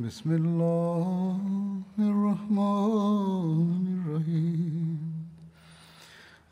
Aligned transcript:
بسم 0.00 0.30
اللہ 0.30 2.02
الرحمن 2.02 3.72
الرحیم 3.88 4.94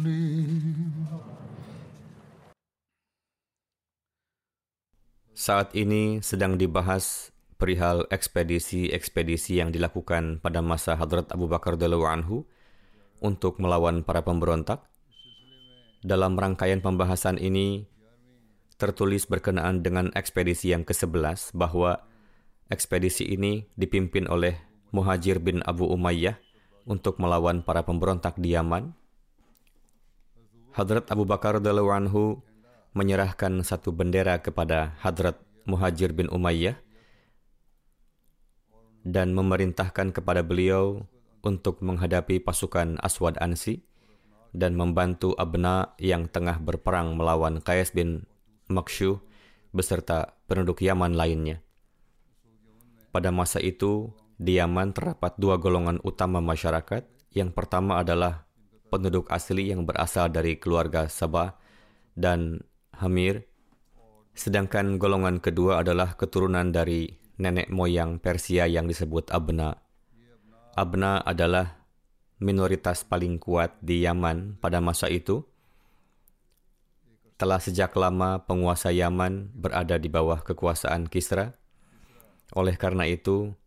Saat 5.41 5.73
ini 5.73 6.21
sedang 6.21 6.53
dibahas 6.53 7.33
perihal 7.57 8.05
ekspedisi-ekspedisi 8.13 9.57
yang 9.57 9.73
dilakukan 9.73 10.37
pada 10.37 10.61
masa 10.61 10.93
Hadrat 10.93 11.33
Abu 11.33 11.49
Bakar 11.49 11.81
Dalawa 11.81 12.13
Anhu 12.13 12.45
untuk 13.25 13.57
melawan 13.57 14.05
para 14.05 14.21
pemberontak. 14.21 14.85
Dalam 16.05 16.37
rangkaian 16.37 16.77
pembahasan 16.77 17.41
ini 17.41 17.89
tertulis 18.77 19.25
berkenaan 19.25 19.81
dengan 19.81 20.13
ekspedisi 20.13 20.77
yang 20.77 20.85
ke-11 20.85 21.57
bahwa 21.57 22.05
ekspedisi 22.69 23.25
ini 23.25 23.65
dipimpin 23.73 24.29
oleh 24.29 24.61
Muhajir 24.93 25.41
bin 25.41 25.65
Abu 25.65 25.89
Umayyah 25.89 26.37
untuk 26.85 27.17
melawan 27.17 27.65
para 27.65 27.81
pemberontak 27.81 28.37
di 28.37 28.53
Yaman. 28.53 28.93
Hadrat 30.77 31.09
Abu 31.09 31.25
Bakar 31.25 31.57
Anhu 31.65 32.45
menyerahkan 32.91 33.63
satu 33.63 33.95
bendera 33.95 34.39
kepada 34.43 34.95
Hadrat 34.99 35.39
Muhajir 35.63 36.11
bin 36.11 36.27
Umayyah 36.27 36.75
dan 39.07 39.33
memerintahkan 39.33 40.13
kepada 40.13 40.43
beliau 40.43 41.07
untuk 41.41 41.81
menghadapi 41.81 42.43
pasukan 42.43 43.01
Aswad 43.01 43.39
Ansi 43.41 43.81
dan 44.51 44.75
membantu 44.75 45.33
Abna 45.39 45.95
yang 45.97 46.27
tengah 46.27 46.59
berperang 46.59 47.15
melawan 47.15 47.63
Qais 47.63 47.95
bin 47.95 48.27
Makshuh 48.67 49.19
beserta 49.71 50.35
penduduk 50.45 50.83
Yaman 50.83 51.15
lainnya. 51.15 51.63
Pada 53.11 53.31
masa 53.31 53.59
itu, 53.59 54.11
di 54.39 54.59
Yaman 54.59 54.95
terdapat 54.95 55.35
dua 55.35 55.59
golongan 55.59 55.99
utama 56.03 56.39
masyarakat. 56.39 57.03
Yang 57.31 57.51
pertama 57.55 58.03
adalah 58.03 58.47
penduduk 58.91 59.31
asli 59.31 59.71
yang 59.71 59.87
berasal 59.87 60.27
dari 60.27 60.59
keluarga 60.59 61.07
Sabah 61.07 61.55
dan 62.15 62.59
Hamir, 63.01 63.49
sedangkan 64.37 65.01
golongan 65.01 65.41
kedua 65.41 65.81
adalah 65.81 66.13
keturunan 66.13 66.69
dari 66.69 67.09
nenek 67.41 67.73
moyang 67.73 68.21
Persia 68.21 68.69
yang 68.69 68.85
disebut 68.85 69.33
Abna. 69.33 69.73
Abna 70.77 71.19
adalah 71.25 71.81
minoritas 72.41 73.01
paling 73.01 73.41
kuat 73.41 73.77
di 73.81 74.05
Yaman 74.05 74.61
pada 74.61 74.77
masa 74.81 75.09
itu. 75.09 75.45
Telah 77.37 77.57
sejak 77.57 77.97
lama 77.97 78.45
penguasa 78.45 78.93
Yaman 78.93 79.49
berada 79.57 79.97
di 79.97 80.09
bawah 80.09 80.45
kekuasaan 80.45 81.09
Kisra. 81.09 81.57
Oleh 82.53 82.77
karena 82.77 83.09
itu, 83.09 83.57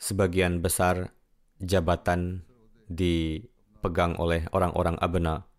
sebagian 0.00 0.58
besar 0.58 1.14
jabatan 1.62 2.42
dipegang 2.90 4.18
oleh 4.18 4.50
orang-orang 4.50 4.98
Abna. 4.98 5.49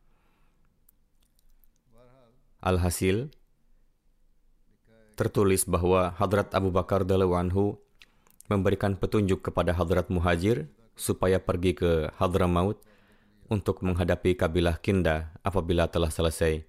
Alhasil, 2.61 3.33
tertulis 5.17 5.65
bahwa 5.65 6.13
Hadrat 6.13 6.53
Abu 6.53 6.69
Bakar 6.69 7.01
Dalawanhu 7.01 7.81
memberikan 8.45 8.93
petunjuk 8.93 9.41
kepada 9.41 9.73
Hadrat 9.73 10.13
Muhajir 10.13 10.69
supaya 10.93 11.41
pergi 11.41 11.73
ke 11.73 12.13
Hadramaut 12.21 12.77
untuk 13.49 13.81
menghadapi 13.81 14.37
kabilah 14.37 14.77
Kinda 14.77 15.33
apabila 15.41 15.89
telah 15.89 16.13
selesai. 16.13 16.63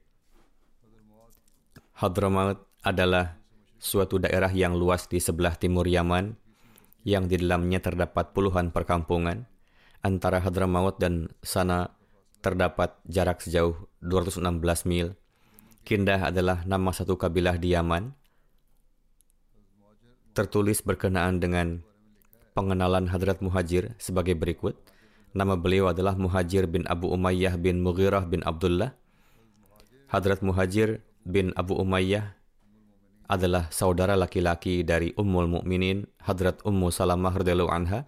Hadramaut 2.00 2.64
adalah 2.82 3.38
suatu 3.76 4.18
daerah 4.18 4.50
yang 4.50 4.74
luas 4.74 5.06
di 5.06 5.20
sebelah 5.20 5.54
timur 5.54 5.84
Yaman 5.84 6.34
yang 7.04 7.26
di 7.28 7.36
dalamnya 7.38 7.84
terdapat 7.84 8.32
puluhan 8.34 8.72
perkampungan. 8.72 9.46
Antara 10.02 10.42
Hadramaut 10.42 10.98
dan 10.98 11.30
sana 11.46 11.94
terdapat 12.42 12.98
jarak 13.06 13.38
sejauh 13.38 13.86
216 14.02 14.42
mil. 14.90 15.14
Kindah 15.82 16.30
adalah 16.30 16.62
nama 16.62 16.94
satu 16.94 17.18
kabilah 17.18 17.58
di 17.58 17.74
Yaman. 17.74 18.14
Tertulis 20.30 20.78
berkenaan 20.78 21.42
dengan 21.42 21.82
pengenalan 22.54 23.10
Hadrat 23.10 23.42
Muhajir 23.42 23.98
sebagai 23.98 24.38
berikut. 24.38 24.78
Nama 25.34 25.58
beliau 25.58 25.90
adalah 25.90 26.14
Muhajir 26.14 26.70
bin 26.70 26.86
Abu 26.86 27.10
Umayyah 27.10 27.58
bin 27.58 27.82
Mughirah 27.82 28.30
bin 28.30 28.46
Abdullah. 28.46 28.94
Hadrat 30.06 30.38
Muhajir 30.46 31.02
bin 31.26 31.50
Abu 31.58 31.74
Umayyah 31.74 32.38
adalah 33.26 33.66
saudara 33.74 34.14
laki-laki 34.14 34.86
dari 34.86 35.10
Ummul 35.18 35.50
Mukminin 35.50 36.06
Hadrat 36.22 36.62
Ummu 36.62 36.94
Salamah 36.94 37.34
radhiyallahu 37.34 37.72
anha. 37.74 38.06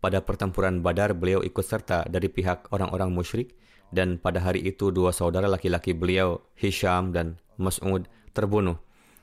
Pada 0.00 0.24
pertempuran 0.24 0.80
Badar 0.80 1.12
beliau 1.12 1.44
ikut 1.44 1.66
serta 1.66 2.08
dari 2.08 2.32
pihak 2.32 2.72
orang-orang 2.72 3.12
musyrik 3.12 3.58
dan 3.88 4.20
pada 4.20 4.44
hari 4.44 4.64
itu 4.68 4.92
dua 4.92 5.16
saudara 5.16 5.48
laki-laki 5.48 5.96
beliau, 5.96 6.44
Hisham 6.56 7.12
dan 7.12 7.40
Mas'ud, 7.56 8.04
terbunuh. 8.36 8.76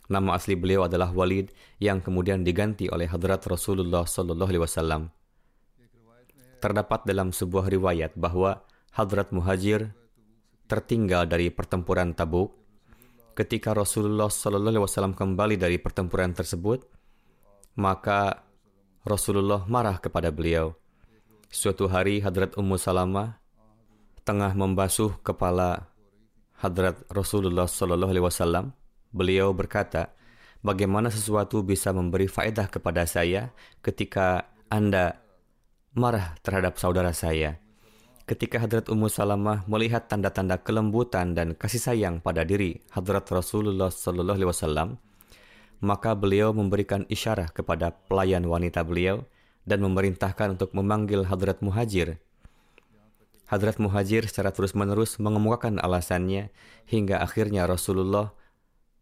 Nama 0.06 0.38
asli 0.38 0.54
beliau 0.54 0.86
adalah 0.86 1.10
Walid 1.10 1.50
yang 1.82 2.02
kemudian 2.02 2.46
diganti 2.46 2.86
oleh 2.90 3.10
Hadrat 3.10 3.42
Rasulullah 3.50 4.06
Sallallahu 4.06 4.50
Alaihi 4.54 4.64
Wasallam. 4.66 5.02
Terdapat 6.62 7.06
dalam 7.10 7.34
sebuah 7.34 7.70
riwayat 7.70 8.14
bahwa 8.18 8.62
Hadrat 8.94 9.34
Muhajir 9.34 9.94
tertinggal 10.66 11.26
dari 11.30 11.50
pertempuran 11.50 12.14
Tabuk. 12.14 12.54
Ketika 13.34 13.74
Rasulullah 13.74 14.30
Sallallahu 14.30 14.78
Alaihi 14.78 14.86
Wasallam 14.86 15.14
kembali 15.18 15.58
dari 15.58 15.78
pertempuran 15.82 16.34
tersebut, 16.34 16.86
maka 17.78 18.46
Rasulullah 19.06 19.66
marah 19.70 20.02
kepada 20.02 20.34
beliau. 20.34 20.74
Suatu 21.50 21.86
hari 21.90 22.22
Hadrat 22.22 22.58
Ummu 22.58 22.78
Salamah 22.80 23.38
tengah 24.26 24.58
membasuh 24.58 25.22
kepala 25.22 25.88
Hadrat 26.58 27.06
Rasulullah 27.14 27.70
Sallallahu 27.70 28.10
Alaihi 28.10 28.26
Wasallam, 28.26 28.74
beliau 29.14 29.54
berkata, 29.54 30.18
bagaimana 30.66 31.14
sesuatu 31.14 31.62
bisa 31.62 31.94
memberi 31.94 32.26
faedah 32.26 32.66
kepada 32.66 33.06
saya 33.06 33.54
ketika 33.86 34.50
Anda 34.66 35.22
marah 35.94 36.34
terhadap 36.42 36.82
saudara 36.82 37.14
saya. 37.14 37.62
Ketika 38.26 38.58
Hadrat 38.58 38.90
Ummu 38.90 39.06
Salamah 39.06 39.62
melihat 39.70 40.10
tanda-tanda 40.10 40.58
kelembutan 40.58 41.38
dan 41.38 41.54
kasih 41.54 41.78
sayang 41.78 42.18
pada 42.18 42.42
diri 42.42 42.82
Hadrat 42.90 43.30
Rasulullah 43.30 43.94
Sallallahu 43.94 44.42
Alaihi 44.42 44.50
Wasallam, 44.50 44.90
maka 45.86 46.18
beliau 46.18 46.50
memberikan 46.50 47.06
isyarat 47.06 47.54
kepada 47.54 47.94
pelayan 48.10 48.42
wanita 48.50 48.82
beliau 48.82 49.22
dan 49.70 49.86
memerintahkan 49.86 50.58
untuk 50.58 50.74
memanggil 50.74 51.30
Hadrat 51.30 51.62
Muhajir 51.62 52.18
Hadrat 53.46 53.78
Muhajir 53.78 54.26
secara 54.26 54.50
terus-menerus 54.50 55.22
mengemukakan 55.22 55.78
alasannya 55.78 56.50
hingga 56.90 57.22
akhirnya 57.22 57.70
Rasulullah 57.70 58.34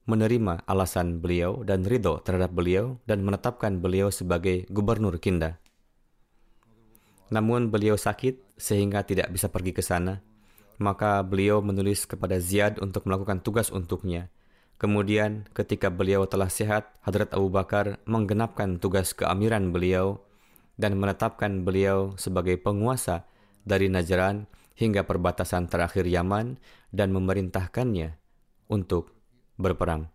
menerima 0.04 0.68
alasan 0.68 1.24
beliau 1.24 1.63
dan 1.63 1.88
ridho 1.88 2.19
terhadap 2.19 2.51
beliau 2.51 3.00
dan 3.07 3.24
menetapkan 3.24 3.80
beliau 3.80 4.12
sebagai 4.12 4.68
gubernur 4.68 5.16
Kinda. 5.16 5.63
Namun 7.31 7.72
beliau 7.72 7.95
sakit 7.95 8.60
sehingga 8.60 9.07
tidak 9.07 9.31
bisa 9.31 9.48
pergi 9.48 9.72
ke 9.72 9.80
sana. 9.80 10.19
Maka 10.78 11.24
beliau 11.24 11.63
menulis 11.63 12.04
kepada 12.04 12.36
Ziyad 12.42 12.84
untuk 12.84 13.07
melakukan 13.07 13.39
tugas 13.39 13.72
untuknya. 13.72 14.28
Kemudian 14.75 15.48
ketika 15.56 15.88
beliau 15.88 16.28
telah 16.28 16.51
sehat, 16.51 16.92
Hadrat 17.06 17.31
Abu 17.31 17.48
Bakar 17.48 18.04
menggenapkan 18.04 18.81
tugas 18.81 19.16
keamiran 19.16 19.72
beliau 19.72 20.19
dan 20.75 21.00
menetapkan 21.00 21.63
beliau 21.63 22.18
sebagai 22.19 22.60
penguasa 22.60 23.24
dari 23.63 23.88
Najran 23.89 24.45
hingga 24.75 25.07
perbatasan 25.07 25.71
terakhir 25.71 26.07
Yaman 26.07 26.60
dan 26.92 27.12
memerintahkannya 27.15 28.15
untuk 28.69 29.12
berperang. 29.57 30.12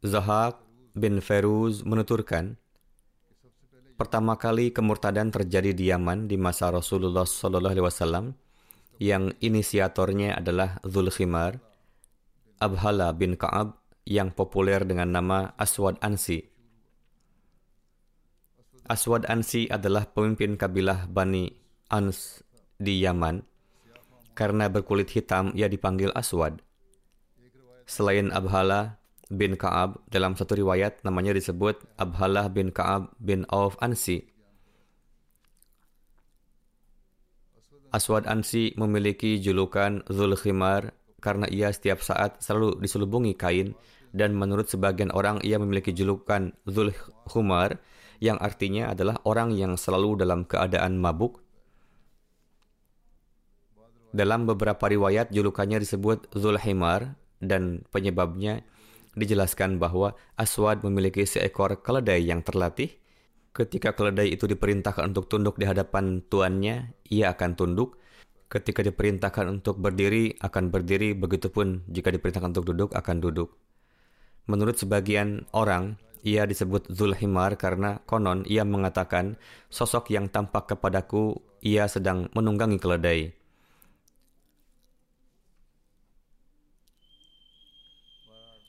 Zahak 0.00 0.64
bin 0.96 1.20
Feruz 1.20 1.84
menuturkan, 1.84 2.56
pertama 4.00 4.32
kali 4.40 4.72
kemurtadan 4.72 5.28
terjadi 5.28 5.76
di 5.76 5.92
Yaman 5.92 6.24
di 6.24 6.40
masa 6.40 6.72
Rasulullah 6.72 7.28
SAW 7.28 8.32
yang 8.96 9.32
inisiatornya 9.40 10.40
adalah 10.40 10.80
Zulkhimar, 10.84 11.60
Abhala 12.60 13.12
bin 13.16 13.36
Ka'ab 13.36 13.80
yang 14.04 14.28
populer 14.32 14.84
dengan 14.84 15.08
nama 15.08 15.56
Aswad 15.56 15.96
Ansi. 16.04 16.49
Aswad 18.86 19.28
Ansi 19.28 19.68
adalah 19.68 20.08
pemimpin 20.08 20.56
kabilah 20.56 21.10
Bani 21.10 21.50
Ans 21.92 22.40
di 22.80 23.02
Yaman. 23.04 23.44
Karena 24.32 24.72
berkulit 24.72 25.12
hitam, 25.12 25.52
ia 25.52 25.68
dipanggil 25.68 26.14
Aswad. 26.16 26.64
Selain 27.84 28.30
Abhala, 28.30 29.00
bin 29.30 29.54
Ka'ab, 29.54 30.02
dalam 30.10 30.34
satu 30.34 30.58
riwayat 30.58 31.06
namanya 31.06 31.30
disebut 31.30 31.78
Abhalah 32.00 32.50
bin 32.50 32.74
Ka'ab 32.74 33.14
bin 33.22 33.46
Auf 33.46 33.78
Ansi. 33.78 34.26
Aswad 37.90 38.26
Ansi 38.30 38.74
memiliki 38.78 39.42
julukan 39.42 40.06
Zulkhimar 40.06 40.94
karena 41.18 41.50
ia 41.50 41.74
setiap 41.74 42.02
saat 42.02 42.38
selalu 42.38 42.78
diselubungi 42.78 43.34
kain 43.34 43.74
dan 44.14 44.34
menurut 44.34 44.70
sebagian 44.70 45.10
orang 45.10 45.42
ia 45.42 45.58
memiliki 45.58 45.90
julukan 45.90 46.54
Zulkhumar 46.66 47.82
yang 48.20 48.36
artinya 48.36 48.92
adalah 48.92 49.16
orang 49.24 49.56
yang 49.56 49.80
selalu 49.80 50.20
dalam 50.20 50.44
keadaan 50.44 51.00
mabuk. 51.00 51.40
Dalam 54.12 54.44
beberapa 54.44 54.90
riwayat 54.90 55.32
julukannya 55.32 55.80
disebut 55.80 56.28
Zulhimar 56.36 57.16
dan 57.40 57.88
penyebabnya 57.88 58.60
dijelaskan 59.16 59.80
bahwa 59.80 60.14
Aswad 60.36 60.84
memiliki 60.84 61.24
seekor 61.24 61.80
keledai 61.80 62.22
yang 62.22 62.44
terlatih. 62.44 62.92
Ketika 63.50 63.96
keledai 63.96 64.30
itu 64.30 64.46
diperintahkan 64.46 65.10
untuk 65.10 65.26
tunduk 65.26 65.58
di 65.58 65.66
hadapan 65.66 66.22
tuannya, 66.22 66.94
ia 67.10 67.34
akan 67.34 67.58
tunduk. 67.58 67.98
Ketika 68.46 68.82
diperintahkan 68.82 69.46
untuk 69.46 69.78
berdiri, 69.78 70.38
akan 70.38 70.70
berdiri. 70.70 71.14
Begitupun 71.18 71.86
jika 71.90 72.14
diperintahkan 72.14 72.54
untuk 72.54 72.66
duduk, 72.70 72.90
akan 72.94 73.18
duduk. 73.18 73.58
Menurut 74.46 74.78
sebagian 74.78 75.46
orang, 75.54 75.98
ia 76.20 76.44
disebut 76.44 76.88
Zulhimar 76.92 77.56
karena 77.56 78.00
konon 78.04 78.44
ia 78.44 78.64
mengatakan 78.64 79.40
sosok 79.72 80.12
yang 80.12 80.28
tampak 80.28 80.74
kepadaku 80.76 81.40
ia 81.60 81.88
sedang 81.88 82.28
menunggangi 82.32 82.80
keledai. 82.80 83.32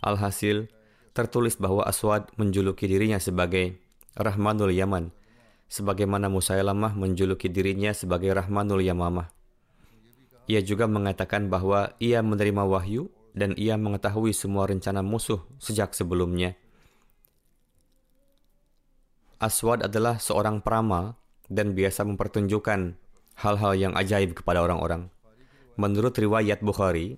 Alhasil, 0.01 0.65
tertulis 1.13 1.62
bahwa 1.62 1.86
Aswad 1.86 2.33
menjuluki 2.33 2.89
dirinya 2.89 3.21
sebagai 3.21 3.77
Rahmanul 4.18 4.74
Yaman, 4.74 5.13
sebagaimana 5.69 6.25
Musailamah 6.27 6.97
menjuluki 6.97 7.47
dirinya 7.47 7.94
sebagai 7.94 8.33
Rahmanul 8.33 8.81
Yamamah. 8.81 9.30
Ia 10.50 10.59
juga 10.65 10.89
mengatakan 10.89 11.47
bahwa 11.47 11.94
ia 12.01 12.19
menerima 12.25 12.65
wahyu 12.65 13.13
dan 13.31 13.56
ia 13.56 13.80
mengetahui 13.80 14.36
semua 14.36 14.68
rencana 14.68 15.00
musuh 15.00 15.39
sejak 15.62 15.95
sebelumnya. 15.95 16.59
Aswad 19.41 19.81
adalah 19.81 20.21
seorang 20.21 20.61
peramal 20.61 21.17
dan 21.49 21.73
biasa 21.73 22.05
mempertunjukkan 22.05 22.93
hal-hal 23.41 23.73
yang 23.73 23.93
ajaib 23.97 24.38
kepada 24.38 24.61
orang-orang. 24.61 25.09
Menurut 25.81 26.13
riwayat 26.13 26.61
Bukhari, 26.61 27.17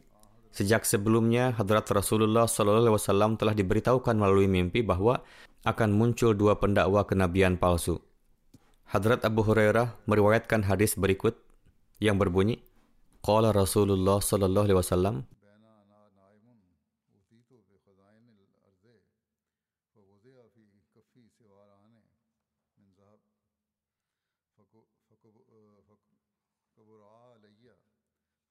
Sejak 0.53 0.85
sebelumnya, 0.85 1.49
Hadrat 1.57 1.89
Rasulullah 1.89 2.45
SAW 2.45 3.41
telah 3.41 3.57
diberitahukan 3.57 4.13
melalui 4.13 4.45
mimpi 4.45 4.85
bahwa 4.85 5.25
akan 5.65 5.89
muncul 5.89 6.37
dua 6.37 6.61
pendakwa 6.61 7.01
kenabian 7.09 7.57
palsu. 7.57 7.97
Hadrat 8.85 9.25
Abu 9.25 9.41
Hurairah 9.41 9.97
meriwayatkan 10.05 10.69
hadis 10.69 10.93
berikut 10.93 11.41
yang 11.97 12.21
berbunyi, 12.21 12.61
Qala 13.25 13.49
Rasulullah 13.49 14.21
SAW, 14.21 15.25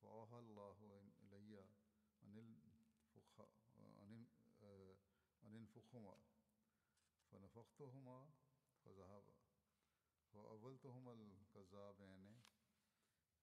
فأوحى 0.02 0.38
الله 0.38 0.76
إلي 1.22 1.64
أن 2.22 2.36
الفخ 3.16 3.50
أن 3.78 4.26
آه، 4.62 4.96
انفخهما. 5.44 6.16
فنفختهما 7.32 8.30
فذهبا 8.84 9.34
فأولتهما 10.32 11.12
الكذابين 11.12 12.42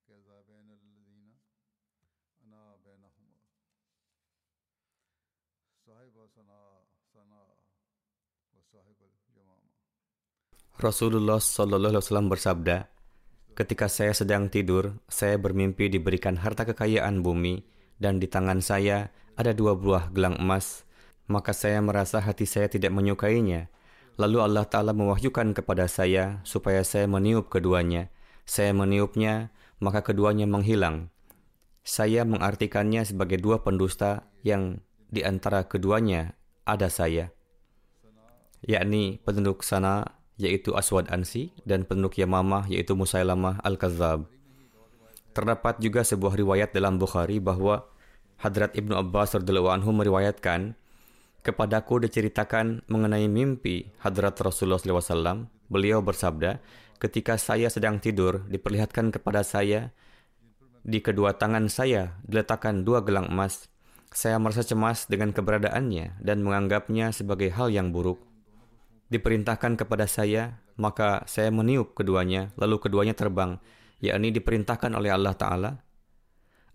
كذابين 0.08 0.72
الذين 0.72 1.40
أنا 2.42 2.76
بينهما. 2.76 3.38
صاحب 5.86 6.28
صنعاء 6.36 6.88
صنعاء 7.14 7.58
وصاحب 8.54 8.96
الجمامة. 9.02 9.70
صلى 11.56 11.76
الله 11.76 11.90
عليه 11.90 11.98
وسلم 11.98 12.30
bersabda, 12.30 12.99
Ketika 13.60 13.92
saya 13.92 14.16
sedang 14.16 14.48
tidur, 14.48 15.04
saya 15.12 15.36
bermimpi 15.36 15.92
diberikan 15.92 16.40
harta 16.40 16.64
kekayaan 16.64 17.20
bumi, 17.20 17.68
dan 18.00 18.16
di 18.16 18.32
tangan 18.32 18.64
saya 18.64 19.12
ada 19.36 19.52
dua 19.52 19.76
buah 19.76 20.16
gelang 20.16 20.40
emas. 20.40 20.88
Maka 21.28 21.52
saya 21.52 21.84
merasa 21.84 22.24
hati 22.24 22.48
saya 22.48 22.72
tidak 22.72 22.96
menyukainya. 22.96 23.68
Lalu 24.16 24.40
Allah 24.40 24.64
Ta'ala 24.64 24.96
mewahyukan 24.96 25.52
kepada 25.52 25.92
saya 25.92 26.40
supaya 26.48 26.88
saya 26.88 27.12
meniup 27.12 27.52
keduanya. 27.52 28.08
Saya 28.48 28.72
meniupnya, 28.72 29.52
maka 29.84 30.08
keduanya 30.08 30.48
menghilang. 30.48 31.12
Saya 31.84 32.24
mengartikannya 32.24 33.04
sebagai 33.04 33.44
dua 33.44 33.60
pendusta 33.60 34.24
yang 34.40 34.80
di 35.12 35.20
antara 35.28 35.68
keduanya 35.68 36.32
ada 36.64 36.88
saya, 36.88 37.36
yakni 38.64 39.18
penduduk 39.26 39.66
sana 39.66 40.19
yaitu 40.40 40.74
Aswad 40.74 41.12
Ansi 41.12 41.52
dan 41.68 41.84
penduduk 41.84 42.16
Yamamah 42.16 42.72
yaitu 42.72 42.96
Musailamah 42.96 43.60
Al-Kazab. 43.62 44.26
Terdapat 45.36 45.78
juga 45.84 46.02
sebuah 46.02 46.34
riwayat 46.34 46.72
dalam 46.74 46.98
Bukhari 46.98 47.38
bahwa 47.38 47.86
Hadrat 48.40 48.72
Ibnu 48.74 48.96
Abbas 48.96 49.36
radhiyallahu 49.36 49.70
anhu 49.70 49.92
meriwayatkan 49.92 50.80
Kepadaku 51.40 52.04
diceritakan 52.04 52.84
mengenai 52.92 53.32
mimpi 53.32 53.88
Hadrat 54.04 54.36
Rasulullah 54.44 54.76
SAW. 54.76 55.48
Beliau 55.72 56.04
bersabda, 56.04 56.60
ketika 57.00 57.40
saya 57.40 57.72
sedang 57.72 58.04
tidur, 58.04 58.44
diperlihatkan 58.52 59.16
kepada 59.16 59.40
saya, 59.48 59.96
di 60.84 61.00
kedua 61.00 61.40
tangan 61.40 61.72
saya 61.72 62.20
diletakkan 62.28 62.84
dua 62.84 63.08
gelang 63.08 63.32
emas. 63.32 63.72
Saya 64.12 64.36
merasa 64.36 64.68
cemas 64.68 65.08
dengan 65.08 65.32
keberadaannya 65.32 66.20
dan 66.20 66.44
menganggapnya 66.44 67.16
sebagai 67.16 67.56
hal 67.56 67.72
yang 67.72 67.96
buruk. 67.96 68.20
Diperintahkan 69.10 69.74
kepada 69.74 70.06
saya, 70.06 70.62
maka 70.78 71.26
saya 71.26 71.50
meniup 71.50 71.98
keduanya, 71.98 72.54
lalu 72.62 72.78
keduanya 72.78 73.18
terbang, 73.18 73.58
yakni 73.98 74.30
diperintahkan 74.30 74.94
oleh 74.94 75.10
Allah 75.10 75.34
Ta'ala. 75.34 75.72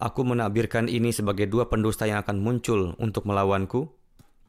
Aku 0.03 0.27
menakbirkan 0.27 0.91
ini 0.91 1.15
sebagai 1.15 1.47
dua 1.47 1.71
pendusta 1.71 2.11
yang 2.11 2.27
akan 2.27 2.43
muncul 2.43 2.99
untuk 2.99 3.23
melawanku. 3.25 3.87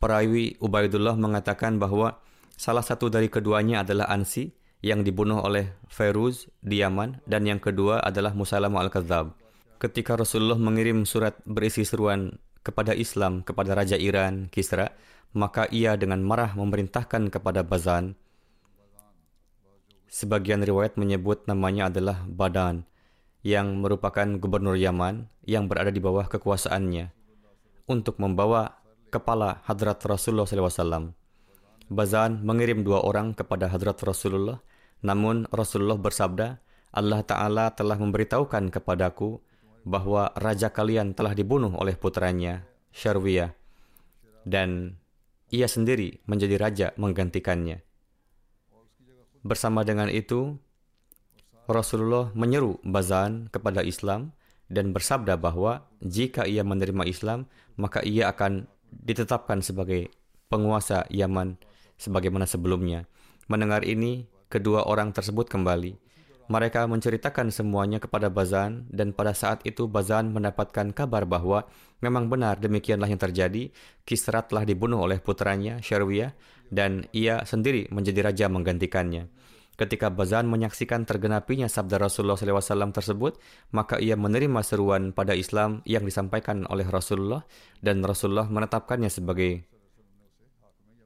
Perawi 0.02 0.58
Ubaidullah 0.58 1.14
mengatakan 1.14 1.78
bahwa 1.78 2.18
salah 2.58 2.82
satu 2.82 3.14
dari 3.14 3.30
keduanya 3.30 3.86
adalah 3.86 4.10
Ansi, 4.10 4.50
yang 4.82 5.02
dibunuh 5.02 5.42
oleh 5.42 5.78
Feruz 5.90 6.50
di 6.62 6.82
Yaman, 6.82 7.22
dan 7.30 7.46
yang 7.46 7.62
kedua 7.62 8.02
adalah 8.02 8.34
Musalamah 8.34 8.86
Al-Kadzab. 8.86 9.34
Ketika 9.78 10.18
Rasulullah 10.18 10.58
mengirim 10.58 11.06
surat 11.06 11.38
berisi 11.46 11.86
seruan 11.86 12.38
kepada 12.66 12.98
Islam 12.98 13.46
kepada 13.46 13.78
Raja 13.78 13.94
Iran, 13.94 14.50
Kisra, 14.50 14.90
maka 15.36 15.68
ia 15.68 16.00
dengan 16.00 16.24
marah 16.24 16.56
memerintahkan 16.56 17.28
kepada 17.28 17.60
Bazan. 17.68 18.16
Sebagian 20.08 20.64
riwayat 20.64 20.96
menyebut 20.96 21.44
namanya 21.44 21.92
adalah 21.92 22.24
Badan, 22.24 22.88
yang 23.44 23.84
merupakan 23.84 24.26
gubernur 24.40 24.80
Yaman 24.80 25.28
yang 25.44 25.68
berada 25.68 25.92
di 25.92 26.00
bawah 26.00 26.32
kekuasaannya, 26.32 27.12
untuk 27.92 28.16
membawa 28.18 28.80
kepala 29.12 29.60
Hadrat 29.68 30.00
Rasulullah 30.08 30.48
SAW. 30.48 31.12
Bazan 31.92 32.42
mengirim 32.42 32.82
dua 32.82 33.04
orang 33.04 33.36
kepada 33.36 33.68
Hadrat 33.68 34.00
Rasulullah, 34.08 34.64
namun 35.04 35.52
Rasulullah 35.52 36.00
bersabda, 36.00 36.64
Allah 36.96 37.22
Ta'ala 37.28 37.76
telah 37.76 38.00
memberitahukan 38.00 38.72
kepadaku 38.72 39.44
bahwa 39.84 40.32
raja 40.40 40.72
kalian 40.72 41.12
telah 41.12 41.36
dibunuh 41.36 41.76
oleh 41.76 41.94
putranya, 42.00 42.64
Syarwiyah, 42.96 43.52
dan 44.48 44.98
ia 45.54 45.70
sendiri 45.70 46.22
menjadi 46.26 46.56
raja 46.58 46.88
menggantikannya. 46.98 47.82
Bersama 49.46 49.86
dengan 49.86 50.10
itu, 50.10 50.58
Rasulullah 51.70 52.34
menyeru 52.34 52.82
Bazan 52.82 53.50
kepada 53.50 53.86
Islam 53.86 54.34
dan 54.70 54.90
bersabda 54.94 55.38
bahwa 55.38 55.86
jika 56.02 56.50
ia 56.50 56.66
menerima 56.66 57.06
Islam, 57.06 57.46
maka 57.78 58.02
ia 58.02 58.30
akan 58.34 58.66
ditetapkan 58.90 59.62
sebagai 59.62 60.10
penguasa 60.50 61.06
Yaman 61.14 61.58
sebagaimana 61.98 62.50
sebelumnya. 62.50 63.06
Mendengar 63.46 63.86
ini, 63.86 64.26
kedua 64.50 64.86
orang 64.90 65.14
tersebut 65.14 65.46
kembali. 65.46 65.98
Mereka 66.46 66.86
menceritakan 66.86 67.50
semuanya 67.50 67.98
kepada 67.98 68.30
Bazan 68.30 68.86
dan 68.94 69.18
pada 69.18 69.34
saat 69.34 69.66
itu 69.66 69.90
Bazan 69.90 70.30
mendapatkan 70.30 70.94
kabar 70.94 71.26
bahwa 71.26 71.66
memang 72.06 72.30
benar 72.30 72.62
demikianlah 72.62 73.10
yang 73.10 73.18
terjadi. 73.18 73.74
Kisra 74.06 74.46
telah 74.46 74.62
dibunuh 74.62 75.02
oleh 75.02 75.18
putranya 75.18 75.82
Syarwiyah 75.82 76.38
dan 76.70 77.10
ia 77.18 77.42
sendiri 77.50 77.90
menjadi 77.90 78.30
raja 78.30 78.46
menggantikannya. 78.46 79.26
Ketika 79.76 80.08
Bazan 80.08 80.48
menyaksikan 80.48 81.04
tergenapinya 81.04 81.68
sabda 81.68 82.00
Rasulullah 82.00 82.40
SAW 82.40 82.96
tersebut, 82.96 83.36
maka 83.76 84.00
ia 84.00 84.16
menerima 84.16 84.64
seruan 84.64 85.12
pada 85.12 85.36
Islam 85.36 85.84
yang 85.84 86.08
disampaikan 86.08 86.64
oleh 86.72 86.88
Rasulullah 86.88 87.44
dan 87.84 88.00
Rasulullah 88.00 88.48
menetapkannya 88.48 89.12
sebagai 89.12 89.68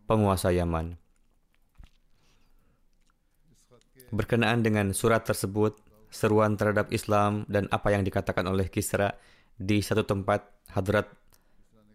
penguasa 0.05 0.53
Yaman. 0.53 1.08
Berkenaan 4.09 4.65
dengan 4.65 4.89
surat 4.91 5.21
tersebut, 5.25 5.77
seruan 6.09 6.57
terhadap 6.57 6.89
Islam 6.89 7.45
dan 7.45 7.69
apa 7.69 7.93
yang 7.93 8.01
dikatakan 8.01 8.45
oleh 8.49 8.65
Kisra 8.67 9.13
di 9.53 9.79
satu 9.85 10.01
tempat 10.01 10.45
Hadrat 10.73 11.09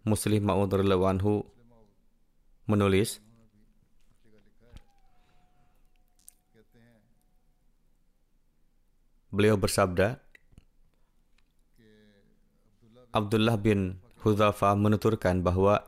Muslim 0.06 0.47
Ma'ud 0.47 0.71
Anhu 0.71 1.42
menulis, 2.71 3.21
Beliau 9.35 9.59
bersabda, 9.59 10.23
Abdullah 13.11 13.59
bin 13.59 13.99
Hudhafa 14.23 14.78
menuturkan 14.78 15.42
bahwa 15.42 15.83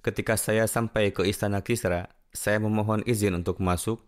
Ketika 0.00 0.40
saya 0.40 0.64
sampai 0.64 1.12
ke 1.12 1.28
istana 1.28 1.60
Kisra, 1.60 2.08
saya 2.32 2.56
memohon 2.56 3.04
izin 3.04 3.36
untuk 3.36 3.60
masuk. 3.60 4.00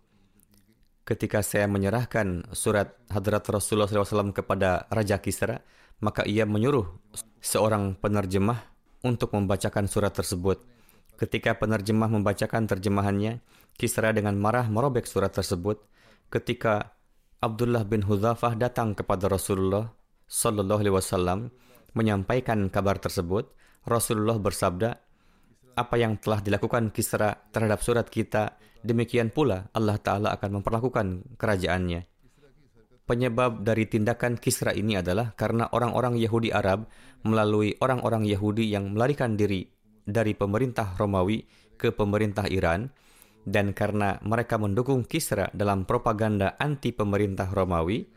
Ketika 1.03 1.43
saya 1.43 1.67
menyerahkan 1.67 2.47
surat 2.55 2.95
hadrat 3.11 3.43
Rasulullah 3.51 3.91
SAW 3.91 4.31
kepada 4.31 4.87
Raja 4.87 5.19
Kisra, 5.19 5.59
maka 5.99 6.23
ia 6.23 6.47
menyuruh 6.47 6.87
seorang 7.43 7.99
penerjemah 7.99 8.71
untuk 9.03 9.35
membacakan 9.35 9.91
surat 9.91 10.15
tersebut. 10.15 10.63
Ketika 11.19 11.59
penerjemah 11.59 12.07
membacakan 12.07 12.71
terjemahannya, 12.71 13.43
Kisra 13.75 14.15
dengan 14.15 14.39
marah 14.39 14.63
merobek 14.71 15.03
surat 15.03 15.35
tersebut. 15.35 15.83
Ketika 16.31 16.95
Abdullah 17.43 17.83
bin 17.83 18.07
Hudzafah 18.07 18.55
datang 18.55 18.95
kepada 18.95 19.27
Rasulullah 19.27 19.91
Sallallahu 20.31 20.79
Alaihi 20.87 20.95
Wasallam 20.95 21.51
menyampaikan 21.91 22.71
kabar 22.71 22.95
tersebut, 22.95 23.51
Rasulullah 23.83 24.39
bersabda, 24.39 25.02
apa 25.73 25.95
yang 25.97 26.21
telah 26.21 26.39
dilakukan 26.41 26.93
Kisra 26.93 27.33
terhadap 27.49 27.81
surat 27.81 28.07
kita, 28.09 28.57
demikian 28.85 29.33
pula 29.33 29.69
Allah 29.73 29.97
Ta'ala 29.97 30.33
akan 30.37 30.61
memperlakukan 30.61 31.37
kerajaannya. 31.37 32.05
Penyebab 33.03 33.67
dari 33.67 33.83
tindakan 33.89 34.39
Kisra 34.39 34.71
ini 34.71 34.95
adalah 34.95 35.35
karena 35.35 35.67
orang-orang 35.75 36.15
Yahudi 36.15 36.55
Arab 36.55 36.87
melalui 37.27 37.75
orang-orang 37.83 38.23
Yahudi 38.23 38.71
yang 38.71 38.95
melarikan 38.95 39.35
diri 39.35 39.67
dari 40.07 40.31
pemerintah 40.37 40.95
Romawi 40.95 41.43
ke 41.75 41.91
pemerintah 41.91 42.47
Iran, 42.47 42.87
dan 43.43 43.75
karena 43.75 44.23
mereka 44.23 44.55
mendukung 44.55 45.03
Kisra 45.03 45.51
dalam 45.51 45.83
propaganda 45.83 46.55
anti 46.55 46.95
pemerintah 46.95 47.51
Romawi, 47.51 48.07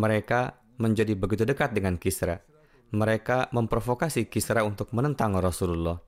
mereka 0.00 0.56
menjadi 0.80 1.12
begitu 1.12 1.44
dekat 1.44 1.76
dengan 1.76 2.00
Kisra. 2.00 2.40
Mereka 2.88 3.52
memprovokasi 3.52 4.32
Kisra 4.32 4.64
untuk 4.64 4.96
menentang 4.96 5.36
Rasulullah 5.36 6.07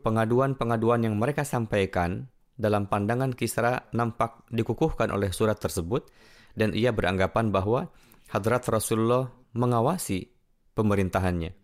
pengaduan-pengaduan 0.00 1.04
yang 1.06 1.14
mereka 1.20 1.44
sampaikan 1.46 2.28
dalam 2.60 2.88
pandangan 2.88 3.32
Kisra 3.32 3.88
nampak 3.96 4.44
dikukuhkan 4.52 5.08
oleh 5.08 5.32
surat 5.32 5.56
tersebut 5.56 6.08
dan 6.52 6.76
ia 6.76 6.92
beranggapan 6.92 7.48
bahwa 7.48 7.88
hadrat 8.28 8.66
Rasulullah 8.68 9.32
mengawasi 9.56 10.28
pemerintahannya. 10.76 11.56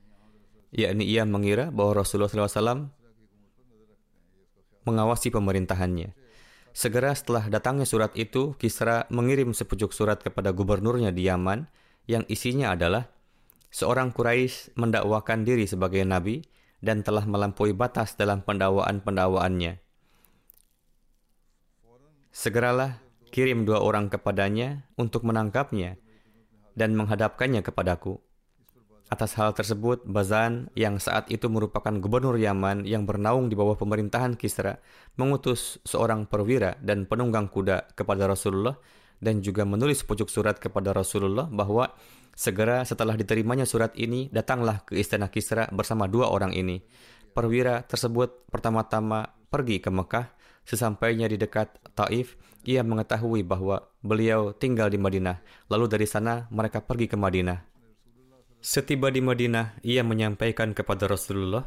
Yakni 0.73 1.05
ia 1.05 1.23
mengira 1.29 1.69
bahwa 1.71 2.03
Rasulullah 2.03 2.33
SAW 2.33 2.91
mengawasi 4.87 5.29
pemerintahannya. 5.35 6.15
Segera 6.77 7.17
setelah 7.17 7.49
datangnya 7.49 7.89
surat 7.89 8.13
itu, 8.15 8.53
Kisra 8.61 9.09
mengirim 9.09 9.57
sepucuk 9.57 9.97
surat 9.97 10.21
kepada 10.21 10.53
gubernurnya 10.53 11.09
di 11.11 11.25
Yaman 11.25 11.65
yang 12.05 12.29
isinya 12.29 12.77
adalah 12.77 13.09
seorang 13.73 14.13
Quraisy 14.13 14.77
mendakwakan 14.77 15.43
diri 15.43 15.65
sebagai 15.65 16.05
nabi 16.05 16.45
dan 16.87 17.03
telah 17.03 17.27
melampaui 17.27 17.75
batas 17.75 18.15
dalam 18.15 18.47
pendakwaannya. 18.47 19.83
Segeralah 22.31 23.03
kirim 23.35 23.67
dua 23.67 23.83
orang 23.83 24.07
kepadanya 24.07 24.87
untuk 24.95 25.27
menangkapnya 25.27 25.99
dan 26.79 26.95
menghadapkannya 26.95 27.67
kepadaku. 27.67 28.23
Atas 29.07 29.39
hal 29.39 29.55
tersebut, 29.55 30.03
Bazan 30.07 30.67
yang 30.75 30.99
saat 30.99 31.31
itu 31.31 31.47
merupakan 31.47 31.95
gubernur 31.95 32.35
Yaman 32.39 32.83
yang 32.83 33.07
bernaung 33.07 33.47
di 33.47 33.55
bawah 33.55 33.79
pemerintahan 33.79 34.35
Kisra, 34.35 34.83
mengutus 35.15 35.79
seorang 35.87 36.27
perwira 36.27 36.75
dan 36.83 37.07
penunggang 37.07 37.47
kuda 37.47 37.95
kepada 37.95 38.27
Rasulullah 38.27 38.75
dan 39.21 39.41
juga 39.41 39.65
menulis 39.65 40.05
pucuk 40.05 40.29
surat 40.29 40.57
kepada 40.61 40.93
Rasulullah 40.93 41.49
bahwa 41.49 41.93
Segera 42.37 42.85
setelah 42.85 43.17
diterimanya 43.17 43.65
surat 43.65 43.97
ini, 43.97 44.29
datanglah 44.29 44.85
ke 44.85 45.01
istana 45.01 45.33
Kisra 45.33 45.73
bersama 45.73 46.05
dua 46.05 46.29
orang 46.29 46.53
ini. 46.53 46.85
Perwira 47.33 47.81
tersebut 47.81 48.45
pertama-tama 48.53 49.33
pergi 49.49 49.81
ke 49.81 49.89
Mekah. 49.89 50.37
Sesampainya 50.69 51.33
di 51.33 51.41
dekat 51.41 51.81
Taif, 51.97 52.37
ia 52.69 52.85
mengetahui 52.85 53.41
bahwa 53.41 53.89
beliau 54.05 54.53
tinggal 54.53 54.93
di 54.93 55.01
Madinah. 55.01 55.41
Lalu 55.73 55.89
dari 55.89 56.05
sana 56.05 56.45
mereka 56.53 56.85
pergi 56.85 57.09
ke 57.09 57.17
Madinah. 57.17 57.57
Setiba 58.61 59.09
di 59.09 59.25
Madinah, 59.25 59.81
ia 59.81 60.05
menyampaikan 60.05 60.77
kepada 60.77 61.09
Rasulullah 61.09 61.65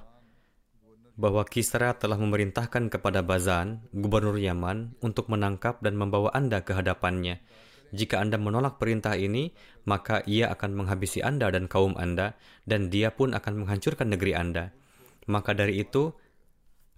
bahwa 1.20 1.44
Kisra 1.44 2.00
telah 2.00 2.16
memerintahkan 2.16 2.88
kepada 2.88 3.20
Bazan, 3.20 3.84
gubernur 3.92 4.40
Yaman, 4.40 4.96
untuk 5.04 5.28
menangkap 5.28 5.84
dan 5.84 6.00
membawa 6.00 6.32
Anda 6.32 6.64
ke 6.64 6.72
hadapannya. 6.72 7.44
Jika 7.92 8.24
Anda 8.24 8.40
menolak 8.40 8.80
perintah 8.80 9.20
ini, 9.20 9.52
maka 9.84 10.24
ia 10.24 10.48
akan 10.48 10.80
menghabisi 10.80 11.20
Anda 11.20 11.52
dan 11.52 11.68
kaum 11.68 12.00
Anda, 12.00 12.40
dan 12.64 12.88
dia 12.88 13.12
pun 13.12 13.36
akan 13.36 13.68
menghancurkan 13.68 14.16
negeri 14.16 14.32
Anda. 14.32 14.72
Maka 15.28 15.52
dari 15.52 15.84
itu, 15.84 16.16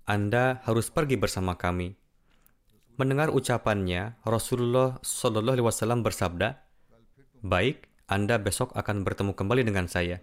Anda 0.05 0.61
harus 0.69 0.93
pergi 0.93 1.17
bersama 1.17 1.57
kami. 1.57 1.97
Mendengar 3.01 3.33
ucapannya, 3.33 4.21
Rasulullah 4.21 5.01
Shallallahu 5.01 5.57
Alaihi 5.57 5.65
Wasallam 5.65 6.05
bersabda, 6.05 6.61
"Baik, 7.41 7.89
Anda 8.05 8.37
besok 8.37 8.77
akan 8.77 9.01
bertemu 9.01 9.33
kembali 9.33 9.65
dengan 9.65 9.89
saya." 9.89 10.21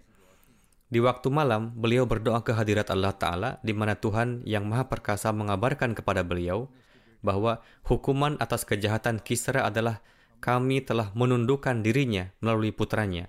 Di 0.89 1.05
waktu 1.05 1.29
malam, 1.29 1.77
beliau 1.77 2.09
berdoa 2.09 2.41
ke 2.41 2.57
hadirat 2.57 2.89
Allah 2.89 3.13
Ta'ala, 3.13 3.51
di 3.61 3.77
mana 3.77 3.93
Tuhan 4.01 4.41
yang 4.49 4.65
Maha 4.65 4.89
Perkasa 4.89 5.29
mengabarkan 5.37 5.93
kepada 5.93 6.25
beliau 6.25 6.73
bahwa 7.21 7.61
hukuman 7.85 8.41
atas 8.41 8.65
kejahatan 8.65 9.21
Kisra 9.21 9.69
adalah 9.69 10.01
kami 10.41 10.81
telah 10.81 11.13
menundukkan 11.13 11.85
dirinya 11.85 12.33
melalui 12.41 12.73
putranya. 12.73 13.29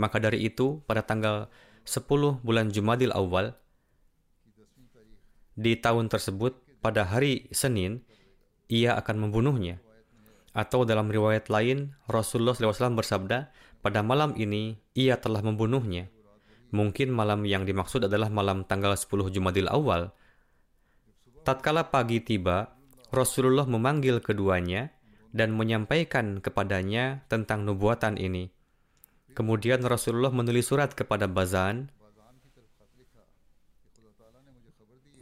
Maka 0.00 0.16
dari 0.16 0.48
itu, 0.48 0.80
pada 0.88 1.04
tanggal 1.04 1.52
10 1.84 2.40
bulan 2.40 2.72
Jumadil 2.72 3.12
Awal, 3.12 3.52
di 5.52 5.76
tahun 5.76 6.08
tersebut, 6.08 6.80
pada 6.80 7.04
hari 7.04 7.48
Senin, 7.52 8.04
ia 8.72 8.96
akan 8.96 9.28
membunuhnya. 9.28 9.84
Atau 10.56 10.88
dalam 10.88 11.12
riwayat 11.12 11.52
lain, 11.52 11.92
Rasulullah 12.08 12.56
SAW 12.56 12.96
bersabda, 12.96 13.52
pada 13.84 14.00
malam 14.00 14.32
ini 14.40 14.80
ia 14.96 15.20
telah 15.20 15.44
membunuhnya. 15.44 16.08
Mungkin 16.74 17.14
malam 17.14 17.46
yang 17.46 17.62
dimaksud 17.62 18.10
adalah 18.10 18.26
malam 18.26 18.66
tanggal 18.66 18.98
10 18.98 19.30
Jumadil 19.30 19.70
Awal. 19.70 20.10
Tatkala 21.46 21.94
pagi 21.94 22.18
tiba, 22.18 22.74
Rasulullah 23.14 23.70
memanggil 23.70 24.18
keduanya 24.18 24.90
dan 25.30 25.54
menyampaikan 25.54 26.42
kepadanya 26.42 27.22
tentang 27.30 27.62
nubuatan 27.62 28.18
ini. 28.18 28.50
Kemudian 29.36 29.84
Rasulullah 29.84 30.32
menulis 30.32 30.66
surat 30.66 30.90
kepada 30.96 31.30
Bazan. 31.30 31.92